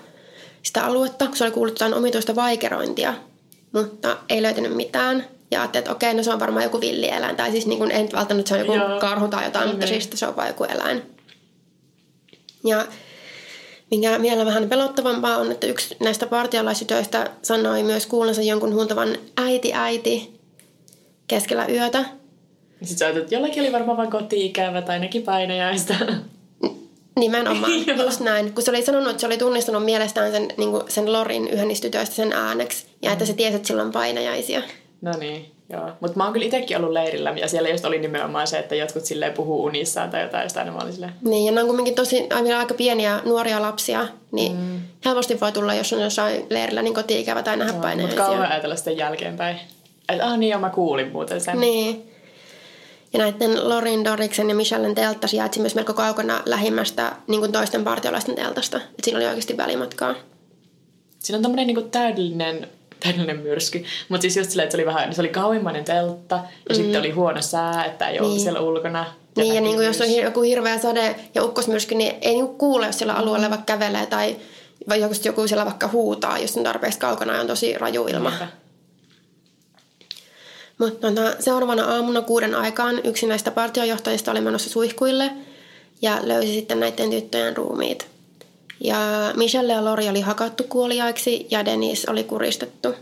[0.64, 3.14] sitä aluetta, kun se oli kuullut jotain omituista vaikerointia,
[3.72, 5.26] mutta ei löytänyt mitään.
[5.52, 7.36] Ja ajattelin, että okei, no se on varmaan joku villieläin.
[7.36, 9.00] Tai siis niin kuin, en välttämättä se on joku Joo.
[9.00, 10.02] karhu tai jotain, mutta niin.
[10.02, 11.02] siis se on vain joku eläin.
[12.66, 12.88] Ja
[13.92, 19.74] mikä vielä vähän pelottavampaa on, että yksi näistä partiolaisytöistä sanoi myös kuulensa jonkun huuntavan äiti
[19.74, 20.40] äiti
[21.28, 22.06] keskellä yötä.
[22.84, 25.94] Sitten sä että jollakin oli varmaan vain koti-ikävä tai ainakin painajaista.
[27.20, 27.72] Nimenomaan,
[28.06, 28.54] just näin.
[28.54, 32.16] Kun se oli sanonut, että se oli tunnistanut mielestään sen, niin sen Lorin yhden tytöistä
[32.16, 32.86] sen ääneksi.
[33.02, 33.14] Ja mm.
[33.14, 34.62] että se tiesi, että sillä on painajaisia.
[35.02, 35.90] No niin, joo.
[36.00, 39.06] Mutta mä oon kyllä itsekin ollut leirillä ja siellä just oli nimenomaan se, että jotkut
[39.06, 41.14] silleen puhuu unissaan tai jotain, josta aina mä olin silleen.
[41.22, 44.80] Niin, ja ne on kuitenkin tosi aika pieniä nuoria lapsia, niin mm.
[45.06, 48.76] helposti voi tulla, jos on jossain leirillä niin koti-ikävä tai nähdä no, Mutta kauhean ajatella
[48.76, 49.60] sitten jälkeenpäin.
[50.10, 51.60] Että ah niin, joo, mä kuulin muuten sen.
[51.60, 52.11] Niin.
[53.14, 57.84] Ja näiden Lorin, Doriksen ja Michellen teltta sijaitsi myös melko kaukana lähimmästä niin kuin toisten
[57.84, 58.78] partiolaisten teltasta.
[58.78, 60.16] Et siinä oli oikeasti välimatkaa.
[61.20, 62.68] Siinä on tämmöinen niin täydellinen
[63.04, 63.84] täydellinen myrsky.
[64.10, 66.76] Mutta siis just silleen, että se oli vähän, se oli kauimmainen teltta ja mm.
[66.76, 68.44] sitten oli huono sää, että ei ollut niin.
[68.44, 69.06] siellä ulkona.
[69.36, 72.48] Ja niin, ja niin kuin jos on joku hirveä sade ja ukkosmyrsky, niin ei niin
[72.48, 74.36] kuule, jos siellä alueella vaikka kävelee tai
[74.90, 78.30] vai joku, joku siellä vaikka huutaa, jos on tarpeeksi kaukana ja on tosi raju ilma.
[78.30, 78.48] Niinpä.
[80.82, 81.08] Mutta
[81.40, 85.32] seuraavana aamuna kuuden aikaan yksi näistä partiojohtajista oli menossa suihkuille
[86.02, 88.08] ja löysi sitten näiden tyttöjen ruumiit.
[88.84, 88.98] Ja
[89.36, 92.96] Michelle ja Lori oli hakattu kuoliaiksi ja Dennis oli kuristettu.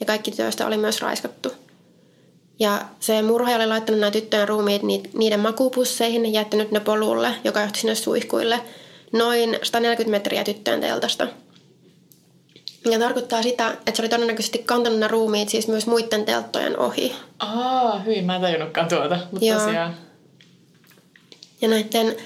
[0.00, 1.52] Ja kaikki tytöistä oli myös raiskattu.
[2.60, 4.82] Ja se murhaaja oli laittanut nämä tyttöjen ruumiit
[5.14, 8.60] niiden makuupusseihin ja jättänyt ne polulle, joka johti sinne suihkuille,
[9.12, 11.26] noin 140 metriä tyttöjen teltasta.
[12.84, 17.16] Mikä tarkoittaa sitä, että se oli todennäköisesti kantanut nämä ruumiit siis myös muiden telttojen ohi.
[17.38, 19.60] Aa, hyvin, mä en tajunnutkaan tuota, mutta Joo.
[19.60, 19.94] tosiaan.
[21.60, 22.16] Ja näiden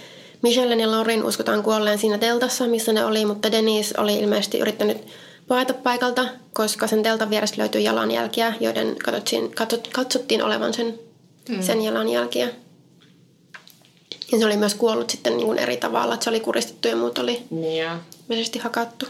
[0.42, 4.98] Michellen ja Lorin uskotaan kuolleen siinä teltassa, missä ne oli, mutta Denise oli ilmeisesti yrittänyt
[5.48, 10.98] paeta paikalta, koska sen teltan vieressä löytyi jalanjälkiä, joiden katsottiin, katsot, katsottiin olevan sen,
[11.48, 11.62] mm.
[11.62, 12.48] sen jalanjälkiä.
[14.32, 16.96] Ja se oli myös kuollut sitten niin kuin eri tavalla, että se oli kuristettu ja
[16.96, 17.98] muut oli yeah.
[18.28, 19.06] visesti hakattu.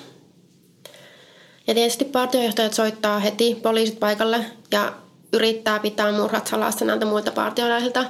[1.66, 4.92] Ja tietysti partiojohtajat soittaa heti poliisit paikalle ja
[5.33, 8.05] yrittää pitää murhat salassa näiltä muilta partiolaisilta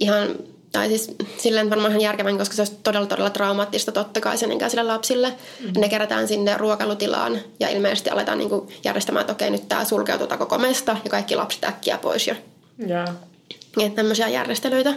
[0.00, 0.28] ihan
[0.72, 4.52] tai siis silleen varmaan ihan järkevän, koska se olisi todella todella traumaattista totta kai sen
[4.52, 5.28] ikäisille lapsille.
[5.28, 5.80] Mm-hmm.
[5.80, 10.58] Ne kerätään sinne ruokailutilaan ja ilmeisesti aletaan niinku järjestämään, että okei nyt tämä sulkeutuu koko
[10.58, 12.26] mesta ja kaikki lapset äkkiä pois.
[12.26, 12.34] Ja,
[12.88, 13.08] yeah.
[13.76, 14.94] ja tämmöisiä järjestelyitä.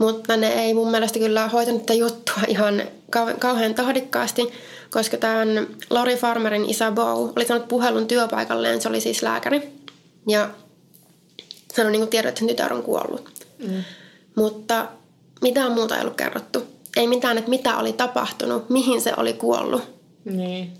[0.00, 2.82] Mutta ne ei mun mielestä kyllä hoitanut tätä juttua ihan
[3.38, 4.52] kauhean tahdikkaasti,
[4.90, 9.72] koska tämän Lori Farmerin isä Bow oli saanut puhelun työpaikalleen, se oli siis lääkäri.
[10.28, 10.50] Ja
[11.74, 13.30] sanoi niin tiedot, että sen tytär on kuollut.
[13.58, 13.84] Mm.
[14.34, 14.88] Mutta
[15.42, 16.62] mitään muuta ei ollut kerrottu.
[16.96, 19.82] Ei mitään, että mitä oli tapahtunut, mihin se oli kuollut.
[20.24, 20.72] Niin.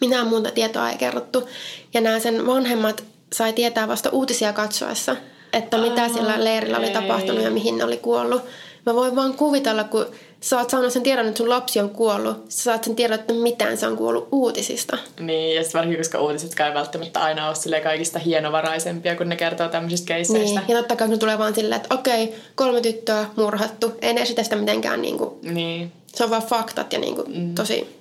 [0.00, 1.48] Mitään muuta tietoa ei kerrottu.
[1.94, 5.16] Ja nämä sen vanhemmat sai tietää vasta uutisia katsoessa,
[5.52, 8.42] että mitä Aa, sillä leirillä oli tapahtunut ja mihin ne oli kuollut.
[8.86, 10.06] Mä voin vaan kuvitella, kun
[10.40, 12.44] sä oot saanut sen tiedon, että sun lapsi on kuollut.
[12.48, 14.98] Sä saat sen tiedon, että mitään se on kuollut uutisista.
[15.20, 19.68] Niin, ja sitten varsinkin, koska uutiset ei välttämättä aina ole kaikista hienovaraisempia, kun ne kertoo
[19.68, 20.60] tämmöisistä keisseistä.
[20.60, 23.92] Niin, ja totta kai kun tulee vaan silleen, että okei, kolme tyttöä murhattu.
[24.02, 25.92] Ei ne esitä sitä mitenkään niin kuin, niin.
[26.06, 27.54] Se on vaan faktat ja niin kuin, mm.
[27.54, 27.98] tosi...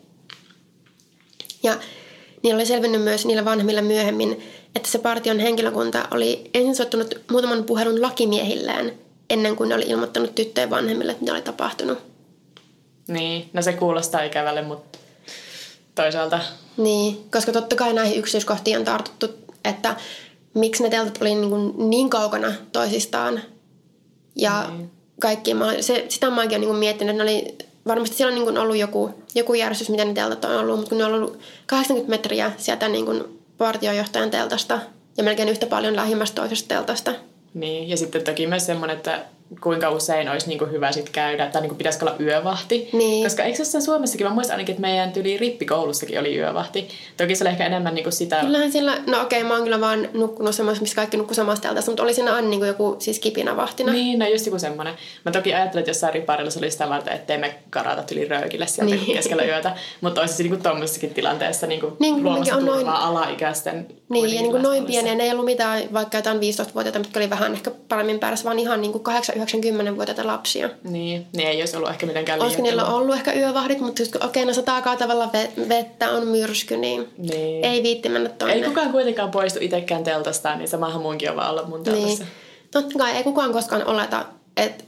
[1.63, 1.77] Ja
[2.43, 4.43] niillä oli selvinnyt myös niillä vanhemmilla myöhemmin,
[4.77, 8.93] että se partion henkilökunta oli ensin soittanut muutaman puhelun lakimiehilleen
[9.29, 11.97] ennen kuin ne oli ilmoittanut tyttöjen vanhemmille, että mitä oli tapahtunut.
[13.07, 14.99] Niin, no se kuulostaa ikävälle, mutta
[15.95, 16.39] toisaalta...
[16.77, 19.27] Niin, koska totta kai näihin yksityiskohtiin on tartuttu,
[19.65, 19.95] että
[20.53, 23.41] miksi ne teltat oli niin, kuin niin kaukana toisistaan.
[24.35, 24.91] Ja niin.
[25.21, 27.55] kaikki, se, sitä mä oon niin miettinyt, että ne oli,
[27.87, 30.89] varmasti siellä on niin kuin ollut joku, joku järjestys, miten ne teltat on ollut, mutta
[30.89, 34.79] kun ne on ollut 80 metriä sieltä niin kuin partiojohtajan teltasta
[35.17, 37.13] ja melkein yhtä paljon lähimmästä toisesta teltasta.
[37.53, 39.25] Niin, ja sitten toki myös semmoinen, että
[39.61, 42.89] kuinka usein olisi niin kuin hyvä sit käydä, tai niin kuin pitäisikö olla yövahti.
[42.93, 43.23] Niin.
[43.23, 46.87] Koska eikö jossain Suomessakin, mä muistan ainakin, että meidän tyli rippikoulussakin oli yövahti.
[47.17, 48.41] Toki se oli ehkä enemmän niin kuin sitä...
[48.41, 51.91] Kyllähän sillä, no okei, mä oon kyllä vaan nukkunut semmoisessa, missä kaikki nukkuu samasta teltasta,
[51.91, 53.91] mutta oli siinä aina niin kuin joku siis kipinävahtina.
[53.91, 54.93] Niin, no just joku semmoinen.
[55.25, 58.67] Mä toki ajattelin, että jossain riparilla se oli sitä varten, ettei me karata tyli röökille
[58.67, 59.13] sieltä niin.
[59.13, 59.75] keskellä yötä.
[60.01, 62.87] Mutta olisi niin kuin tuommoisessakin tilanteessa niin kuin niin, luomassa turvaa noin...
[62.87, 67.19] alaikäisten Niin, ja niin kuin noin pieniä, ne ei ollut mitään vaikka jotain 15-vuotiaita, mitkä
[67.19, 70.69] oli vähän ehkä paremmin päässä, vaan ihan niin kuin 8-90-vuotiaita lapsia.
[70.83, 74.23] Niin, niin ei olisi ollut ehkä mitenkään Olisiko niillä ollut ehkä yövahdit, mutta just kun
[74.23, 75.29] okei, no sataa tavalla
[75.69, 77.65] vettä, on myrsky, niin, Niin.
[77.65, 78.53] ei viitti mennä tonne.
[78.53, 82.23] Ei kukaan kuitenkaan poistu itsekään teltastaan, niin samahan munkin on vaan olla mun teltassa.
[82.23, 82.33] Niin.
[82.71, 84.25] Totta kai ei kukaan koskaan oleta,
[84.57, 84.83] että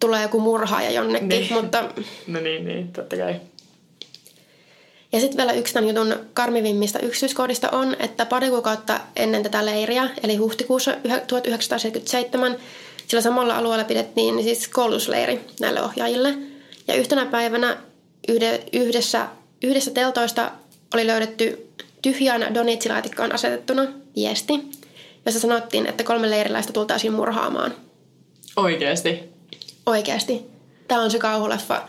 [0.00, 1.52] tulee joku murhaaja jonnekin, Niin.
[1.52, 1.84] mutta...
[2.26, 3.34] No niin, niin, totta kai.
[5.12, 10.10] Ja sitten vielä yksi tämän jutun karmivimmista yksityiskohdista on, että pari kuukautta ennen tätä leiriä,
[10.22, 12.56] eli huhtikuussa yhä- 1977,
[13.06, 16.34] sillä samalla alueella pidettiin siis koulutusleiri näille ohjaajille.
[16.88, 17.76] Ja yhtenä päivänä
[18.28, 19.26] yhde, yhdessä,
[19.62, 20.50] yhdessä teltoista
[20.94, 21.66] oli löydetty
[22.02, 24.52] tyhjään donitsilaatikkoon asetettuna viesti,
[25.26, 27.74] jossa sanottiin, että kolme leiriläistä tultaisiin murhaamaan.
[28.56, 29.20] Oikeesti.
[29.86, 30.42] Oikeasti.
[30.88, 31.88] Tämä on se kauhuleffa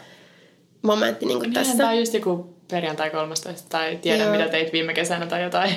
[0.81, 1.71] momentti niin kuin Tässä.
[1.71, 1.77] tässä.
[1.77, 4.31] Tämä on just joku perjantai 13 tai tiedän Joo.
[4.31, 5.75] mitä teit viime kesänä tai jotain.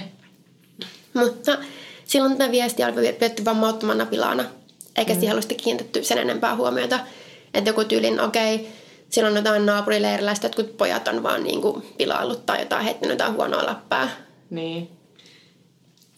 [1.14, 1.58] Mutta
[2.04, 4.44] silloin tätä viestiä oli pidetty vain mauttomana pilana,
[4.96, 5.20] eikä mm.
[5.20, 7.00] siihen ollut kiinnitetty sen enempää huomiota.
[7.54, 8.66] Että joku tyylin, okei, okay,
[9.10, 13.66] silloin jotain naapurileiriläistä, jotkut pojat on vaan niin kuin pilaillut tai jotain heittänyt jotain huonoa
[13.66, 14.08] läppää.
[14.50, 14.90] Niin.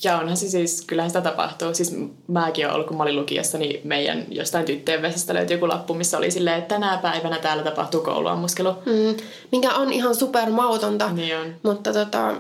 [0.04, 1.74] Ja onhan se siis, kyllähän sitä tapahtuu.
[1.74, 1.96] Siis
[2.28, 5.94] mäkin olen ollut, kun mä olin lukiossa, niin meidän jostain tyttöjen vessasta löytyi joku lappu,
[5.94, 8.70] missä oli silleen, että tänä päivänä täällä tapahtuu kouluammuskelu.
[8.70, 9.16] Mm,
[9.52, 11.12] mikä on ihan super mautonta.
[11.12, 11.54] Niin on.
[11.62, 12.34] Mutta tota,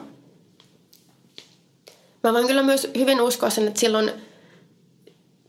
[2.24, 4.10] mä voin kyllä myös hyvin uskoa sen, että silloin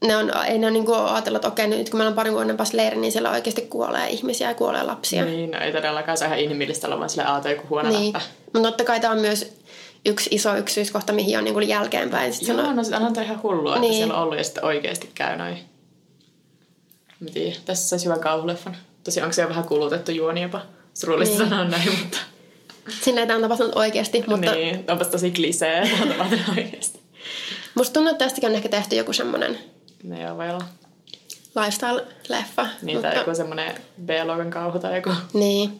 [0.05, 2.33] ne on, ei ne ole niin kuin ajatella, että okei, nyt kun meillä on parin
[2.33, 5.25] vuoden päästä leiri, niin siellä oikeasti kuolee ihmisiä ja kuolee lapsia.
[5.25, 8.13] Niin, no ei todellakaan se on ihan inhimillistä olla vaan sille aata joku huono Niin.
[8.13, 8.21] läppä.
[8.53, 9.53] Mutta totta kai tämä on myös
[10.05, 12.33] yksi iso yksityiskohta, mihin on niin kuin jälkeenpäin.
[12.33, 13.93] Sit Joo, sano- no sit on ihan hullua, että Niin.
[13.93, 15.57] siellä on ollut ja sitten oikeasti käy noin.
[17.19, 18.77] Mä tiedän, tässä saisi hyvän kauhuleffan.
[19.03, 20.61] Tosi onko se jo vähän kulutettu juoni jopa?
[20.93, 21.49] Surullista Niin.
[21.49, 22.17] sanoa näin, mutta...
[23.01, 24.83] Silleen tämä on tapahtunut oikeasti, mutta niin.
[24.91, 26.99] Onpas tosi klisee, että on tapahtunut oikeasti.
[27.75, 29.57] musta tuntuu, että tästäkin on ehkä tehty joku semmoinen
[30.03, 30.63] Ne joo, voi olla.
[31.55, 32.67] lifestyle-leffa.
[32.81, 35.09] Niin, mutta, tai joku semmonen B-luokan kauhu tai joku.
[35.33, 35.79] Niin.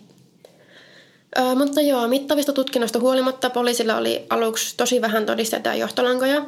[1.56, 6.46] Mutta joo, mittavista tutkinnoista huolimatta poliisilla oli aluksi tosi vähän todisteita ja johtolankoja.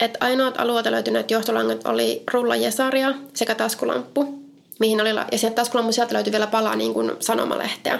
[0.00, 4.40] Et ainoat alueelta löytyneet johtolangat oli rulla jesaria sekä taskulamppu.
[4.80, 7.98] Mihin oli, la- ja sieltä taskulampun sieltä löytyi vielä pala niin kuin sanomalehteä.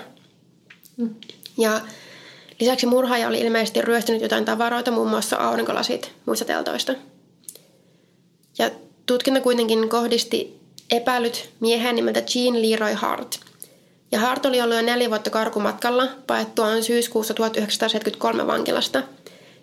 [1.58, 1.80] Ja
[2.60, 6.94] lisäksi murhaaja oli ilmeisesti ryöstänyt jotain tavaroita, muun muassa aurinkolasit muista teltoista.
[8.58, 8.70] Ja
[9.06, 13.40] tutkinta kuitenkin kohdisti epäilyt mieheen nimeltä Jean Leroy Hart.
[14.12, 18.98] Ja Hart oli ollut jo neljä vuotta karkumatkalla paettuaan syyskuussa 1973 vankilasta.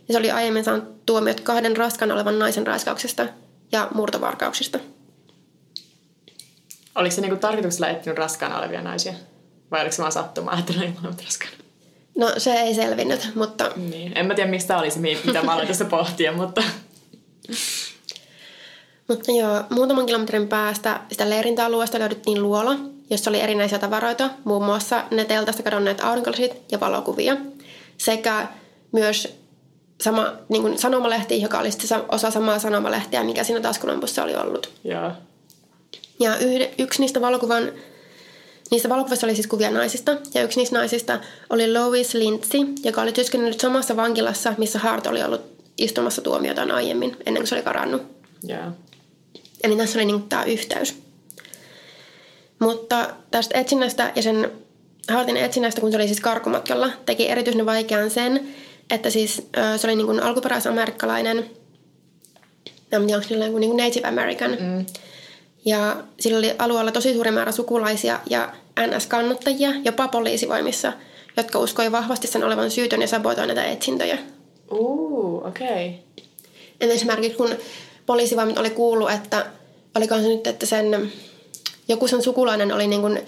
[0.07, 3.27] Ja se oli aiemmin saanut tuomiot kahden raskaana olevan naisen raiskauksesta
[3.71, 4.79] ja murtovarkauksista.
[6.95, 9.13] Oliko se niinku tarkoituksella etsinyt raskaana olevia naisia?
[9.71, 11.55] Vai oliko se vaan sattumaa, että ne oli molemmat raskaana?
[12.17, 14.17] No se ei selvinnyt, mutta Niin.
[14.17, 16.63] En mä tiedä, miksi tämä oli se, mi- mitä mä aloin tässä pohtia, mutta...
[19.07, 22.75] Mutta joo, muutaman kilometrin päästä sitä leirintäalueesta löydettiin luola,
[23.09, 27.37] jossa oli erinäisiä tavaroita, muun muassa ne teltasta kadonneet aurinkolasit ja valokuvia,
[27.97, 28.47] sekä
[28.91, 29.37] myös
[30.01, 34.35] sama niin kuin sanomalehti, joka oli sitten sa- osa samaa sanomalehtiä, mikä siinä taskulampussa oli
[34.35, 34.69] ollut.
[34.83, 35.11] Joo.
[36.19, 37.71] Ja yhde, yksi niistä valokuvan
[38.71, 43.11] Niistä valokuvissa oli siis kuvia naisista, ja yksi niistä naisista oli Lois Lindsay, joka oli
[43.11, 45.41] työskennellyt samassa vankilassa, missä Hart oli ollut
[45.77, 48.01] istumassa tuomiotaan aiemmin, ennen kuin se oli karannut.
[48.43, 48.71] Joo.
[49.63, 51.06] Eli tässä oli niin tämä yhteys.
[52.59, 54.51] Mutta tästä etsinnästä ja sen
[55.09, 58.47] Hartin etsinnästä, kun se oli siis karkumatkalla, teki erityisen vaikean sen,
[58.89, 61.37] että siis se oli niin kuin alkuperäisamerikkalainen,
[62.91, 64.51] en tiedä, onko niin kuin Native American.
[64.51, 64.85] Mm.
[65.65, 70.93] Ja sillä oli alueella tosi suuri määrä sukulaisia ja NS-kannattajia, jopa poliisivoimissa,
[71.37, 74.17] jotka uskoi vahvasti sen olevan syytön ja sabotoi näitä etsintöjä.
[74.71, 75.67] Uu, okei.
[75.67, 76.25] Okay.
[76.81, 77.55] Et esimerkiksi kun
[78.05, 79.45] poliisivoimat oli kuullut, että
[79.95, 81.11] olikohan se nyt, että sen,
[81.87, 83.19] joku sen sukulainen oli niin kuin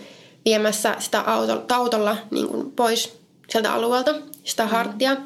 [0.46, 3.20] viemässä sitä autolla, autolla niin kuin pois
[3.50, 4.70] sieltä alueelta, sitä Mm.
[4.70, 5.18] harttia.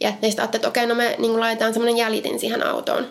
[0.00, 3.06] Ja ne sitten että okei, no me niin kuin laitetaan semmoinen jäljitin siihen autoon.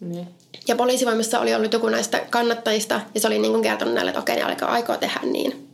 [0.00, 0.28] Niin.
[0.68, 4.20] Ja poliisivoimassa oli ollut joku näistä kannattajista, ja se oli niin kuin kertonut näille, että
[4.20, 5.68] okei, ne alkaa aikoo tehdä niin.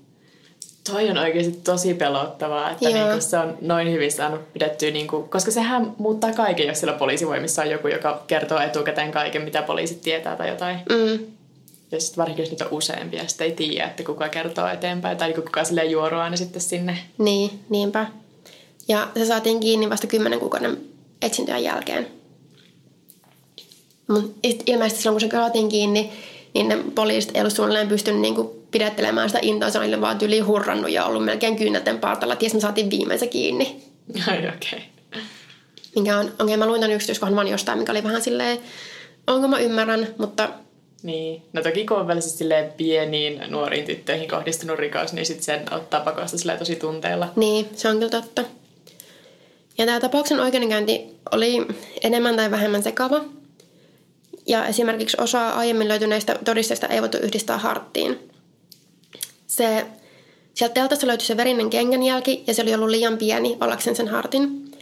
[0.93, 3.05] Toi on oikeasti tosi pelottavaa, että Joo.
[3.07, 7.63] niinku se on noin hyvin saanut pidettyä, niinku, koska sehän muuttaa kaiken, jos siellä poliisivoimissa
[7.63, 10.79] on joku, joka kertoo etukäteen kaiken, mitä poliisit tietää tai jotain.
[10.89, 11.27] Mm.
[11.93, 15.33] Ja sitten varsinkin, jos niitä on useampia, sitten ei tiedä, että kuka kertoo eteenpäin tai
[15.33, 16.99] kuka silleen juoroaa ne sitten sinne.
[17.19, 18.07] Niin, niinpä.
[18.89, 20.81] Ja se saatiin kiinni vasta kymmenen kuukauden
[21.23, 22.07] etsintöjen jälkeen.
[24.09, 26.13] Mut it- ilmeisesti silloin, kun se saatiin kiinni,
[26.55, 29.71] niin ne poliisit ei ollut suunnilleen pystynyt niinku pidättelemään sitä intoa.
[29.71, 32.37] Se oli vaan tyli hurrannut ja ollut melkein kyynelten partalla.
[32.37, 33.85] Ties me saatiin viimein se kiinni.
[34.29, 34.51] Ai okei.
[35.09, 35.23] Okay.
[35.95, 38.59] Minkä on, okei okay, mä luin tämän yksityiskohdan vaan jostain, mikä oli vähän silleen,
[39.27, 40.49] onko mä ymmärrän, mutta
[41.03, 42.45] niin, no toki kun on välisesti
[42.77, 47.29] pieniin nuoriin tyttöihin kohdistunut rikos, niin sitten sen ottaa pakosta tosi tunteella.
[47.37, 48.45] Niin, se on kyllä totta.
[49.79, 51.67] Ja tämä tapauksen oikeudenkäynti oli
[52.03, 53.25] enemmän tai vähemmän sekava.
[54.47, 58.19] Ja esimerkiksi osa aiemmin löytyneistä todisteista ei voitu yhdistää harttiin.
[59.47, 59.87] Se,
[60.55, 64.73] sieltä teltasta löytyi se verinen kengänjälki ja se oli ollut liian pieni ollakseen sen hartin.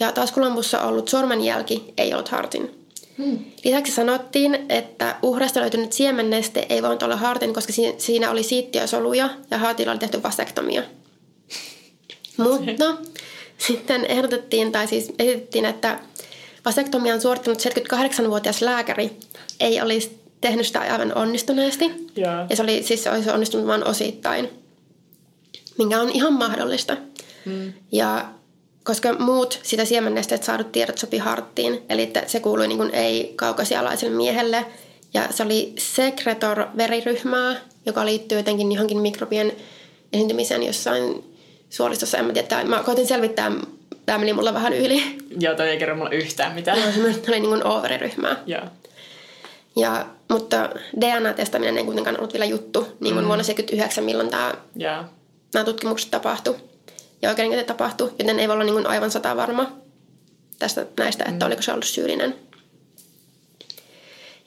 [0.00, 2.87] Ja taskulampussa ollut sormenjälki ei ollut hartin.
[3.18, 3.38] Hmm.
[3.64, 9.58] Lisäksi sanottiin, että uhrasta löytynyt siemenneste ei voinut olla hartin, koska siinä oli siittiösoluja ja
[9.58, 10.82] hartilla oli tehty vasektomia.
[12.36, 12.96] Mutta
[13.58, 15.98] sitten ehdotettiin, tai siis esitettiin, että
[16.64, 19.10] vasektomian suorittanut 78-vuotias lääkäri
[19.60, 21.84] ei olisi tehnyt sitä aivan onnistuneesti.
[22.18, 22.46] Yeah.
[22.50, 24.48] Ja se oli, siis se olisi onnistunut vain osittain,
[25.78, 26.96] minkä on ihan mahdollista.
[27.44, 27.72] Mm.
[27.92, 28.30] Ja
[28.88, 34.16] koska muut sitä siemennesteet saadut tiedot sopi harttiin, eli että se kuului niin kuin ei-kaukasialaiselle
[34.16, 34.64] miehelle.
[35.14, 39.52] Ja se oli sekretor-veriryhmää, joka liittyy jotenkin johonkin mikrobien
[40.12, 41.24] esiintymiseen jossain
[41.70, 42.18] suolistossa.
[42.18, 43.52] En mä tiedä, mä koitin selvittää,
[44.06, 45.02] tämä meni mulla vähän yli.
[45.40, 46.78] Joo, toi ei kerro mulle yhtään mitään.
[46.78, 48.36] Joo, se oli niin kuin O-veriryhmää.
[48.46, 48.62] Joo.
[49.76, 50.70] Ja, mutta
[51.00, 53.28] DNA-testaminen ei kuitenkaan ollut vielä juttu, niin kuin mm.
[53.28, 55.04] vuonna 1979, milloin tämä, yeah.
[55.54, 56.67] nämä tutkimukset tapahtui
[57.22, 59.72] ja oikeudenkäynti tapahtui, joten ei voi olla niin aivan sata varma
[60.58, 61.46] tästä näistä, että mm.
[61.46, 62.34] oliko se ollut syyllinen.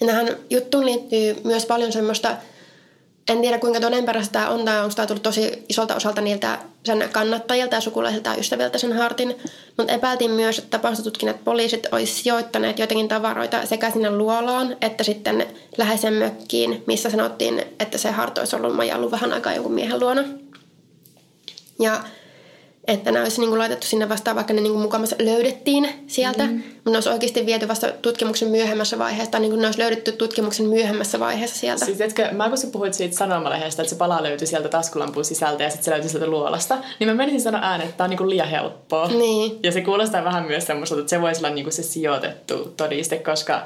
[0.01, 2.37] Ja tähän juttuun liittyy myös paljon semmoista,
[3.29, 7.09] en tiedä kuinka todenperäistä tämä on, tai onko tämä tullut tosi isolta osalta niiltä sen
[7.11, 9.35] kannattajilta ja sukulaisilta ja ystäviltä sen hartin,
[9.77, 15.47] mutta epäiltiin myös, että tapaustutkinnat poliisit olisi sijoittaneet joitakin tavaroita sekä sinne luolaan että sitten
[15.77, 20.23] läheisen mökkiin, missä sanottiin, että se hart olisi ollut majallut vähän aikaa jonkun miehen luona.
[21.79, 22.03] Ja
[22.87, 26.43] että nämä olisi niin kuin laitettu sinne vastaan, vaikka ne niin kuin mukamassa löydettiin sieltä,
[26.43, 26.53] mm.
[26.53, 30.11] mutta ne olisi oikeasti viety vasta tutkimuksen myöhemmässä vaiheessa, tai niin kuin ne olisi löydetty
[30.11, 31.85] tutkimuksen myöhemmässä vaiheessa sieltä.
[31.85, 35.63] Siis etkö, mä kun sä puhuit siitä sanomalehdestä, että se pala löytyi sieltä taskulampun sisältä
[35.63, 38.17] ja sitten se löytyi sieltä luolasta, niin mä menisin sanoa ääneen, että tämä on niin
[38.17, 39.07] kuin liian helppoa.
[39.07, 39.59] Niin.
[39.63, 43.17] Ja se kuulostaa vähän myös semmoista, että se voisi olla niin kuin se sijoitettu todiste,
[43.19, 43.61] koska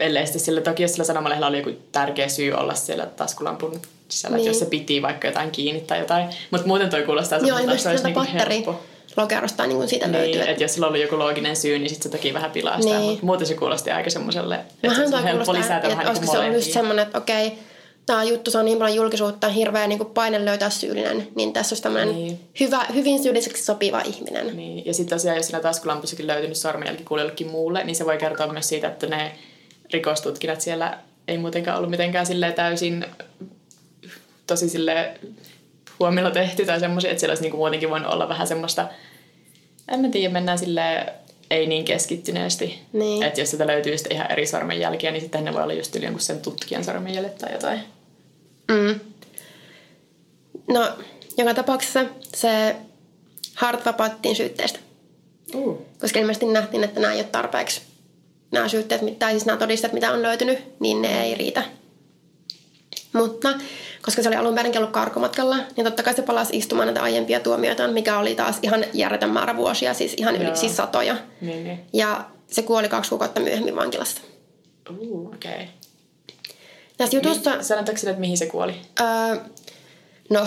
[0.00, 3.80] ellei sitten sillä, toki jos sillä sanomalehdellä oli joku tärkeä syy olla siellä taskulampun
[4.12, 4.46] sisällä, niin.
[4.46, 6.28] jos se piti vaikka jotain kiinni tai jotain.
[6.50, 8.80] Mutta muuten toi kuulostaa Joo, että se olisi niinku helppo.
[9.16, 10.50] lokerosta niin siitä niin, löytyy.
[10.50, 12.98] Että jos sillä on ollut joku looginen syy, niin sitten se toki vähän pilaa sitä.
[12.98, 13.10] Niin.
[13.10, 16.38] Mutta muuten se kuulosti aika semmoiselle, että se on helppo lisätä vähän niin kuin se
[16.38, 17.52] on just semmoinen, että okei,
[18.06, 22.14] tämä juttu saa niin paljon julkisuutta, hirveä niin paine löytää syyllinen, niin tässä olisi tämmöinen
[22.14, 22.40] niin.
[22.60, 24.56] hyvä, hyvin syylliseksi sopiva ihminen.
[24.56, 24.86] Niin.
[24.86, 28.68] Ja sitten tosiaan, jos siinä taskulampussakin löytynyt sormenjälki kuulellekin muulle, niin se voi kertoa myös
[28.68, 29.32] siitä, että ne
[29.92, 30.98] rikostutkinnat siellä
[31.28, 33.06] ei muutenkaan ollut mitenkään täysin
[34.46, 35.20] tosi sille
[35.98, 38.88] huomilla tehty tai semmoisia, että siellä olisi niinku muutenkin voinut olla vähän semmoista,
[39.88, 41.06] en mä tiedä, mennään sille
[41.50, 42.78] ei niin keskittyneesti.
[42.92, 43.22] Niin.
[43.22, 46.04] Että jos sieltä löytyy sitten ihan eri sormenjälkiä, niin sitten ne voi olla just yli
[46.04, 47.80] jonkun sen tutkijan sormenjäljet tai jotain.
[48.68, 49.00] Mm.
[50.68, 50.92] No,
[51.38, 52.76] joka tapauksessa se
[53.54, 54.78] Hart vapauttiin syytteestä.
[55.54, 55.86] Uh.
[56.00, 57.80] Koska ilmeisesti nähtiin, että nämä ei ole tarpeeksi
[58.52, 61.64] nämä syytteet, tai siis nämä todisteet, mitä on löytynyt, niin ne ei riitä.
[63.12, 63.48] Mutta
[64.02, 67.40] koska se oli alun perin ollut karkomatkalla, niin totta kai se palasi istumaan näitä aiempia
[67.40, 71.16] tuomioita, mikä oli taas ihan järjetön määrä vuosia, siis ihan yli siis satoja.
[71.40, 71.80] Niin, niin.
[71.92, 74.20] Ja se kuoli kaksi kuukautta myöhemmin vankilasta.
[74.90, 75.52] Uh, okei.
[75.52, 75.66] Okay.
[76.96, 77.56] Tässä jutussa...
[77.56, 78.74] Mi- Sanotaanko sille, että mihin se kuoli?
[79.00, 79.36] Öö,
[80.30, 80.46] no,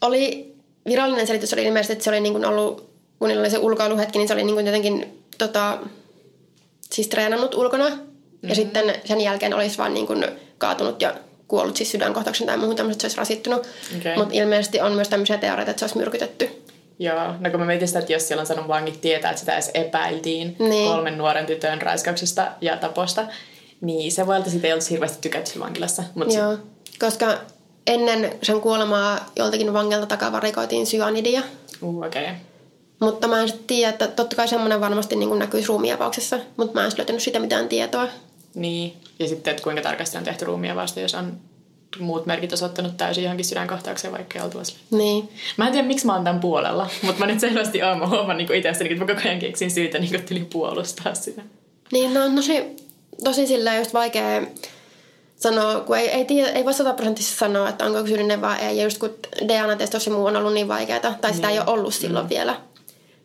[0.00, 0.54] oli
[0.88, 4.18] virallinen selitys oli ilmeisesti, että se oli niin kuin ollut, kun niillä oli se ulkoiluhetki,
[4.18, 5.78] niin se oli niin kuin jotenkin tota,
[6.92, 7.88] siis treenannut ulkona.
[7.88, 8.48] Mm-hmm.
[8.48, 10.26] Ja sitten sen jälkeen olisi vaan niin kuin
[10.58, 11.14] kaatunut ja
[11.50, 13.66] kuollut siis sydänkohtauksen tai muuhun tämmöistä, että se olisi rasittunut.
[13.98, 14.16] Okay.
[14.16, 16.64] Mutta ilmeisesti on myös tämmöisiä teorioita, että se olisi myrkytetty.
[16.98, 19.52] Joo, no kun mä mietin sitä, että jos siellä on sanonut vangit tietää, että sitä
[19.52, 20.92] edes epäiltiin niin.
[20.92, 23.24] kolmen nuoren tytön raiskauksesta ja taposta,
[23.80, 26.02] niin se voi olla, että ei ollut hirveästi tykätty vankilassa.
[26.14, 26.98] Mut Joo, sit...
[26.98, 27.38] koska
[27.86, 31.42] ennen sen kuolemaa joltakin vangilta takavarikoitiin syanidia.
[31.82, 32.22] Uh, okei.
[32.22, 32.34] Okay.
[33.00, 36.86] Mutta mä en sitten tiedä, että totta kai semmoinen varmasti niin näkyisi ruumiavauksessa, mutta mä
[36.86, 38.08] en löytänyt sitä mitään tietoa.
[38.54, 41.40] Niin, ja sitten, että kuinka tarkasti on tehty ruumia vasta, jos on
[41.98, 44.58] muut merkit osoittanut täysin johonkin sydänkohtaukseen, vaikka ei oltu
[44.90, 45.28] Niin.
[45.56, 47.98] Mä en tiedä, miksi mä oon tämän puolella, mutta mä nyt selvästi oon.
[47.98, 51.42] Mä huomaan niin itsestäni, että mä koko ajan keksin syytä niin kuin, puolustaa sitä.
[51.92, 52.70] Niin, no, no se
[53.24, 54.42] tosi sillä just vaikea
[55.36, 58.76] sanoa, kun ei, ei, tiedä, ei voi sataprosenttisesti sanoa, että onko syyllinen vai ei.
[58.76, 59.10] Ja just kun
[59.48, 61.34] DNA-testi muu on ollut niin vaikeaa, tai niin.
[61.34, 61.68] sitä ei niin.
[61.68, 62.30] ole ollut silloin mm.
[62.30, 62.56] vielä.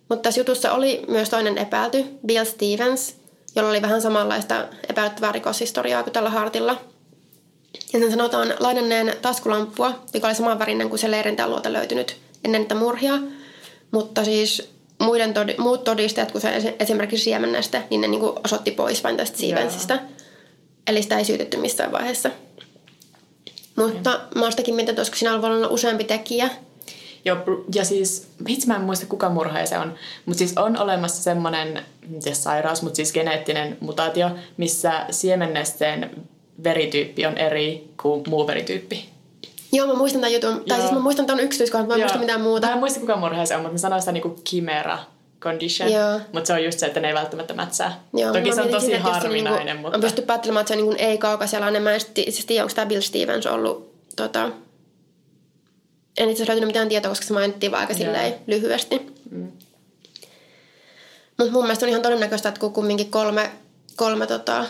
[0.10, 3.16] Mutta tässä jutussa oli myös toinen epäilty, Bill Stevens,
[3.56, 6.78] jolla oli vähän samanlaista epäilyttävää rikoshistoriaa kuin tällä Hartilla.
[7.94, 13.14] Ja sen sanotaan lainanneen taskulamppua, joka oli samanvärinen kuin se leirintäluota löytynyt ennen niitä murhia.
[13.92, 18.72] Mutta siis muiden todi, muut todistajat, kun se esimerkiksi siemennästä, niin ne niin kuin osoitti
[18.72, 20.00] pois vain tästä Stevensista.
[20.88, 22.30] Eli sitä ei syytetty missään vaiheessa.
[23.76, 24.40] Mutta mm.
[24.40, 26.50] mä oon mietin, että olisiko siinä ollut useampi tekijä.
[27.26, 27.38] Joo,
[27.76, 29.96] ja siis, itse mä en muista kuka murhaaja se on,
[30.26, 31.86] mutta siis on olemassa semmoinen,
[32.34, 36.28] sairaus, mutta siis geneettinen mutaatio, missä siemennesteen
[36.64, 39.10] verityyppi on eri kuin muu verityyppi.
[39.72, 40.52] Joo, mä muistan tämän jutun.
[40.52, 40.64] Joo.
[40.68, 42.68] Tai siis mä muistan tämän yksityiskohdan, mä en muista mitään muuta.
[42.68, 45.00] Mä en muista kuka murhaaja se on, mutta mä sanoin sitä niinku chimera
[45.42, 45.90] condition.
[46.34, 48.00] Mutta se on just se, että ne ei välttämättä mätsää.
[48.14, 49.98] Joo, Toki se on tosi sinne, harvinainen, niinku, mutta...
[49.98, 51.84] On pysty päättelemään, että se on niinku ei-kaukaselainen.
[51.84, 53.96] Mä en siis tiedä, onko tämä Bill Stevens ollut...
[54.16, 54.50] Tota...
[56.18, 59.02] En itse asiassa mitään tietoa, koska se mainittiin vaan aika silleen lyhyesti.
[59.32, 59.52] Mm.
[61.38, 63.52] Mutta mun mielestä on ihan todennäköistä, että kun kumminkin kolme,
[63.96, 64.66] kolme tota,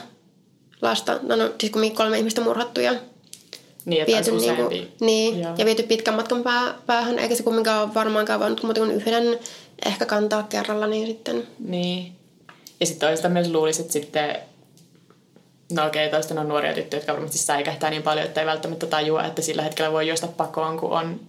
[0.81, 2.95] lasta, no, no siis kumminkin kolme ihmistä murhattu ja
[3.85, 7.93] niin, viety, niin, kuin, niin ja viety pitkän matkan pää, päähän, eikä se kumminkaan ole
[7.93, 9.39] varmaankaan voinut muuta kuin yhden
[9.85, 11.47] ehkä kantaa kerralla, niin sitten...
[11.59, 12.11] Niin.
[12.79, 14.35] Ja sitten toista myös luulisi, että sitten
[15.71, 18.85] No okei, okay, toisten on nuoria tyttöjä, jotka varmasti säikähtää niin paljon, että ei välttämättä
[18.85, 21.19] tajua, että sillä hetkellä voi juosta pakoon, kun on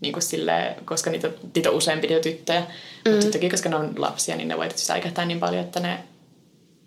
[0.00, 2.60] niin kuin sille, koska niitä, niitä on useampi tyttöjä.
[2.60, 3.10] Mm.
[3.10, 5.98] Mutta sitten koska ne on lapsia, niin ne voi säikähtää niin paljon, että ne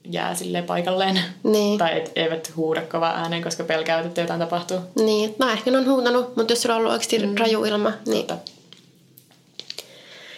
[0.04, 1.20] jää sille paikalleen.
[1.44, 1.78] Niin.
[1.78, 4.80] tai et, eivät huuda kovaa ääneen, koska pelkäävät, että jotain tapahtuu.
[4.96, 7.38] Niin, mä ehkä ne on huutanut, mutta jos sulla on ollut oikeasti mm.
[7.38, 8.28] raju ilma, niin...
[8.28, 8.52] Totta.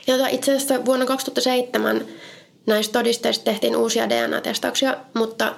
[0.07, 2.05] Ja tota, itse asiassa vuonna 2007
[2.65, 5.55] näistä todisteista tehtiin uusia DNA-testauksia, mutta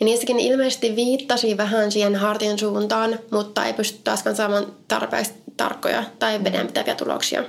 [0.00, 6.04] ja niissäkin ilmeisesti viittasi vähän siihen hartin suuntaan, mutta ei pysty taaskaan saamaan tarpeeksi tarkkoja
[6.18, 7.44] tai vedenpitäviä tuloksia.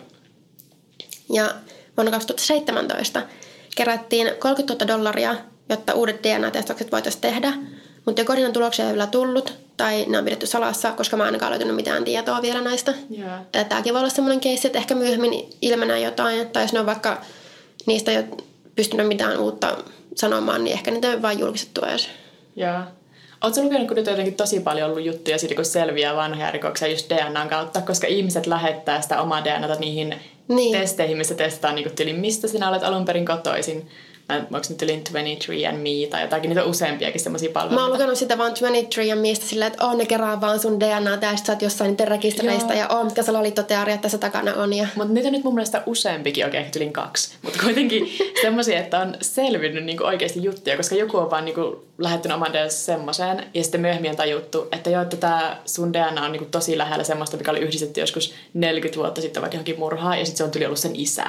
[1.34, 1.54] Ja
[1.98, 3.22] vuonna 2017
[3.76, 5.36] kerättiin 30 000 dollaria
[5.70, 7.54] jotta uudet DNA-testaukset voitaisiin tehdä.
[8.06, 11.26] Mutta joko niiden tuloksia ei vielä tullut, tai ne on pidetty salassa, koska mä en
[11.26, 12.94] ainakaan löytänyt mitään tietoa vielä näistä.
[13.18, 13.42] Yeah.
[13.70, 17.22] Tämäkin voi olla semmoinen keissi, että ehkä myöhemmin ilmenee jotain, tai jos ne on vaikka
[17.86, 18.28] niistä ei ole
[18.76, 19.78] pystynyt mitään uutta
[20.16, 22.10] sanomaan, niin ehkä niitä on vain julkistettu edes.
[22.56, 22.80] Joo.
[23.44, 26.88] Oletko lukenut, kun nyt on jotenkin tosi paljon ollut juttuja siitä, kun selviää vanhoja rikoksia
[26.88, 30.16] just DNAn kautta, koska ihmiset lähettää sitä omaa DNAta niihin
[30.48, 30.80] niin.
[30.80, 33.90] testeihin, missä testataan niin kuin, mistä sinä olet alun perin kotoisin
[34.38, 37.80] onko nyt yli 23 and Me tai jotakin, niitä on useampiakin semmoisia palveluita.
[37.80, 40.80] Mä oon lukenut sitä vaan 23 and Meistä silleen, että on ne kerää vaan sun
[40.80, 44.74] DNA tästä, sä oot jossain niiden rekistereistä ja on, mitkä salaliittoteoriat tässä takana on.
[44.74, 44.88] Ja...
[44.96, 47.36] Mutta niitä on nyt mun mielestä useampikin, ehkä tylin kaksi.
[47.42, 48.10] Mutta kuitenkin
[48.42, 52.70] semmoisia, että on selvinnyt niinku oikeasti juttuja, koska joku on vaan niinku lähettänyt oman DNA
[52.70, 56.78] semmoiseen ja sitten myöhemmin on tajuttu, että joo, että tämä sun DNA on niinku tosi
[56.78, 60.44] lähellä semmoista, mikä oli yhdistetty joskus 40 vuotta sitten vaikka johonkin murhaan ja sitten se
[60.44, 61.26] on tyli ollut sen isä.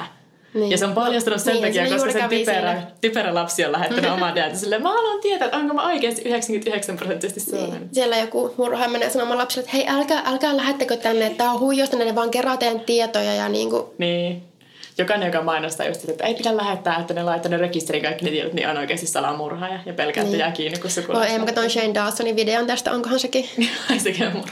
[0.55, 0.71] Niin.
[0.71, 4.35] Ja se on paljastunut sen niin, takia, koska se typerä, typerä lapsi on lähettänyt omaa
[4.35, 7.69] data silleen, mä haluan tietää, että onko mä oikeasti 99 prosenttisesti Suomen.
[7.69, 7.89] Niin.
[7.91, 11.59] Siellä joku murha menee sanomaan lapsille, että hei älkää, älkää lähettäkö tänne, että tää on
[11.59, 13.83] huijosta, ne vaan kerää teidän tietoja ja niin kuin...
[13.97, 14.54] Niin
[14.97, 18.31] jokainen, joka mainostaa just, että ei pidä lähettää, että ne laittaa ne rekisteriin kaikki ne
[18.31, 20.39] tiedot, niin on oikeasti salamurhaaja ja pelkää, että niin.
[20.39, 21.29] jää kiinni, kun sukulaiset.
[21.29, 23.49] Voi, ei, mä katsoin Shane Dawsonin videon tästä, onkohan sekin?
[24.03, 24.43] Sekin on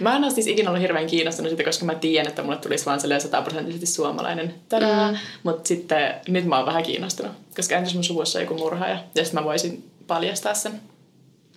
[0.00, 2.86] Mä en ole siis ikinä ollut hirveän kiinnostunut siitä, koska mä tiedän, että mulle tulisi
[2.86, 4.54] vaan sataprosenttisesti suomalainen.
[4.72, 5.16] Mm.
[5.42, 9.24] Mutta sitten nyt mä oon vähän kiinnostunut, koska entäs mun suvussa on joku murhaaja, ja
[9.24, 10.72] sitten mä voisin paljastaa sen.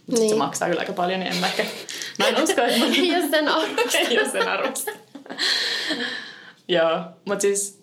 [0.08, 0.30] Mutta niin.
[0.30, 1.66] se maksaa kyllä aika paljon, niin en mä ehkä...
[2.20, 2.86] Mä en usko, että mä...
[2.86, 4.02] jos sen arvostaa.
[4.12, 4.94] jos sen arvostaa.
[6.68, 7.81] Joo, mutta siis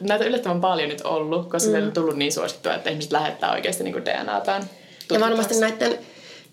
[0.00, 1.86] näitä yllättävän paljon nyt ollut, koska mm.
[1.86, 4.62] on tullut niin suosittua, että ihmiset lähettää oikeasti niin DNAtaan.
[5.12, 5.98] Ja varmasti näiden,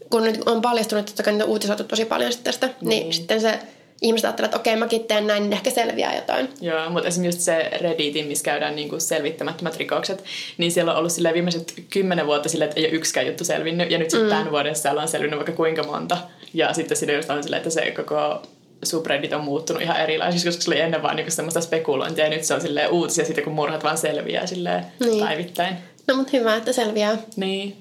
[0.09, 3.59] kun nyt on paljastunut, että niitä on uutisoitu tosi paljon tästä, niin, niin sitten se
[4.01, 6.49] ihmiset ajattelevat, että okei, mäkin teen näin, niin ehkä selviää jotain.
[6.61, 10.23] Joo, mutta esimerkiksi se Redditin, missä käydään niin kuin selvittämättömät rikokset,
[10.57, 13.91] niin siellä on ollut sille viimeiset kymmenen vuotta sille, että ei ole yksikään juttu selvinnyt,
[13.91, 14.35] ja nyt sitten mm.
[14.35, 16.17] tämän vuodessa siellä on selvinnyt vaikka kuinka monta.
[16.53, 18.41] Ja sitten siinä just on silleen, että se koko
[18.83, 22.43] subreddit on muuttunut ihan erilaisiksi, koska se oli ennen vaan niinku semmoista spekulointia ja nyt
[22.43, 25.25] se on silleen uutisia siitä, kun murhat vaan selviää silleen niin.
[25.25, 25.77] päivittäin.
[26.07, 27.17] No mutta hyvä, että selviää.
[27.35, 27.77] Niin.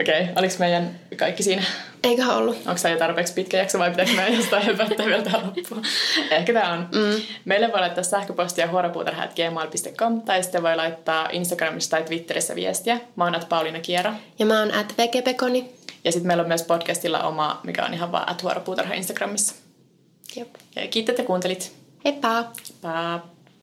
[0.00, 1.62] Okei, okay, oliko meidän kaikki siinä?
[2.04, 2.56] Eiköhän ollut.
[2.56, 5.82] Onko tämä jo tarpeeksi pitkä jakso vai pitääkö meidän jostain höpöttää vielä tähän loppuun?
[6.30, 6.78] Ehkä tämä on.
[6.78, 7.22] Mm.
[7.44, 13.00] Meille voi laittaa sähköpostia huoropuutarha.gmail.com tai sitten voi laittaa Instagramissa tai Twitterissä viestiä.
[13.16, 14.14] Mä oon Pauliina Kiera.
[14.38, 15.72] Ja mä oon at Vekepekoni.
[16.04, 18.42] Ja sitten meillä on myös podcastilla oma, mikä on ihan vaan at
[18.94, 19.61] Instagramissa.
[20.36, 20.54] Jep.
[20.90, 21.72] Kiitos, että kuuntelit.
[22.04, 22.42] Heippa!
[22.42, 23.31] Heippa!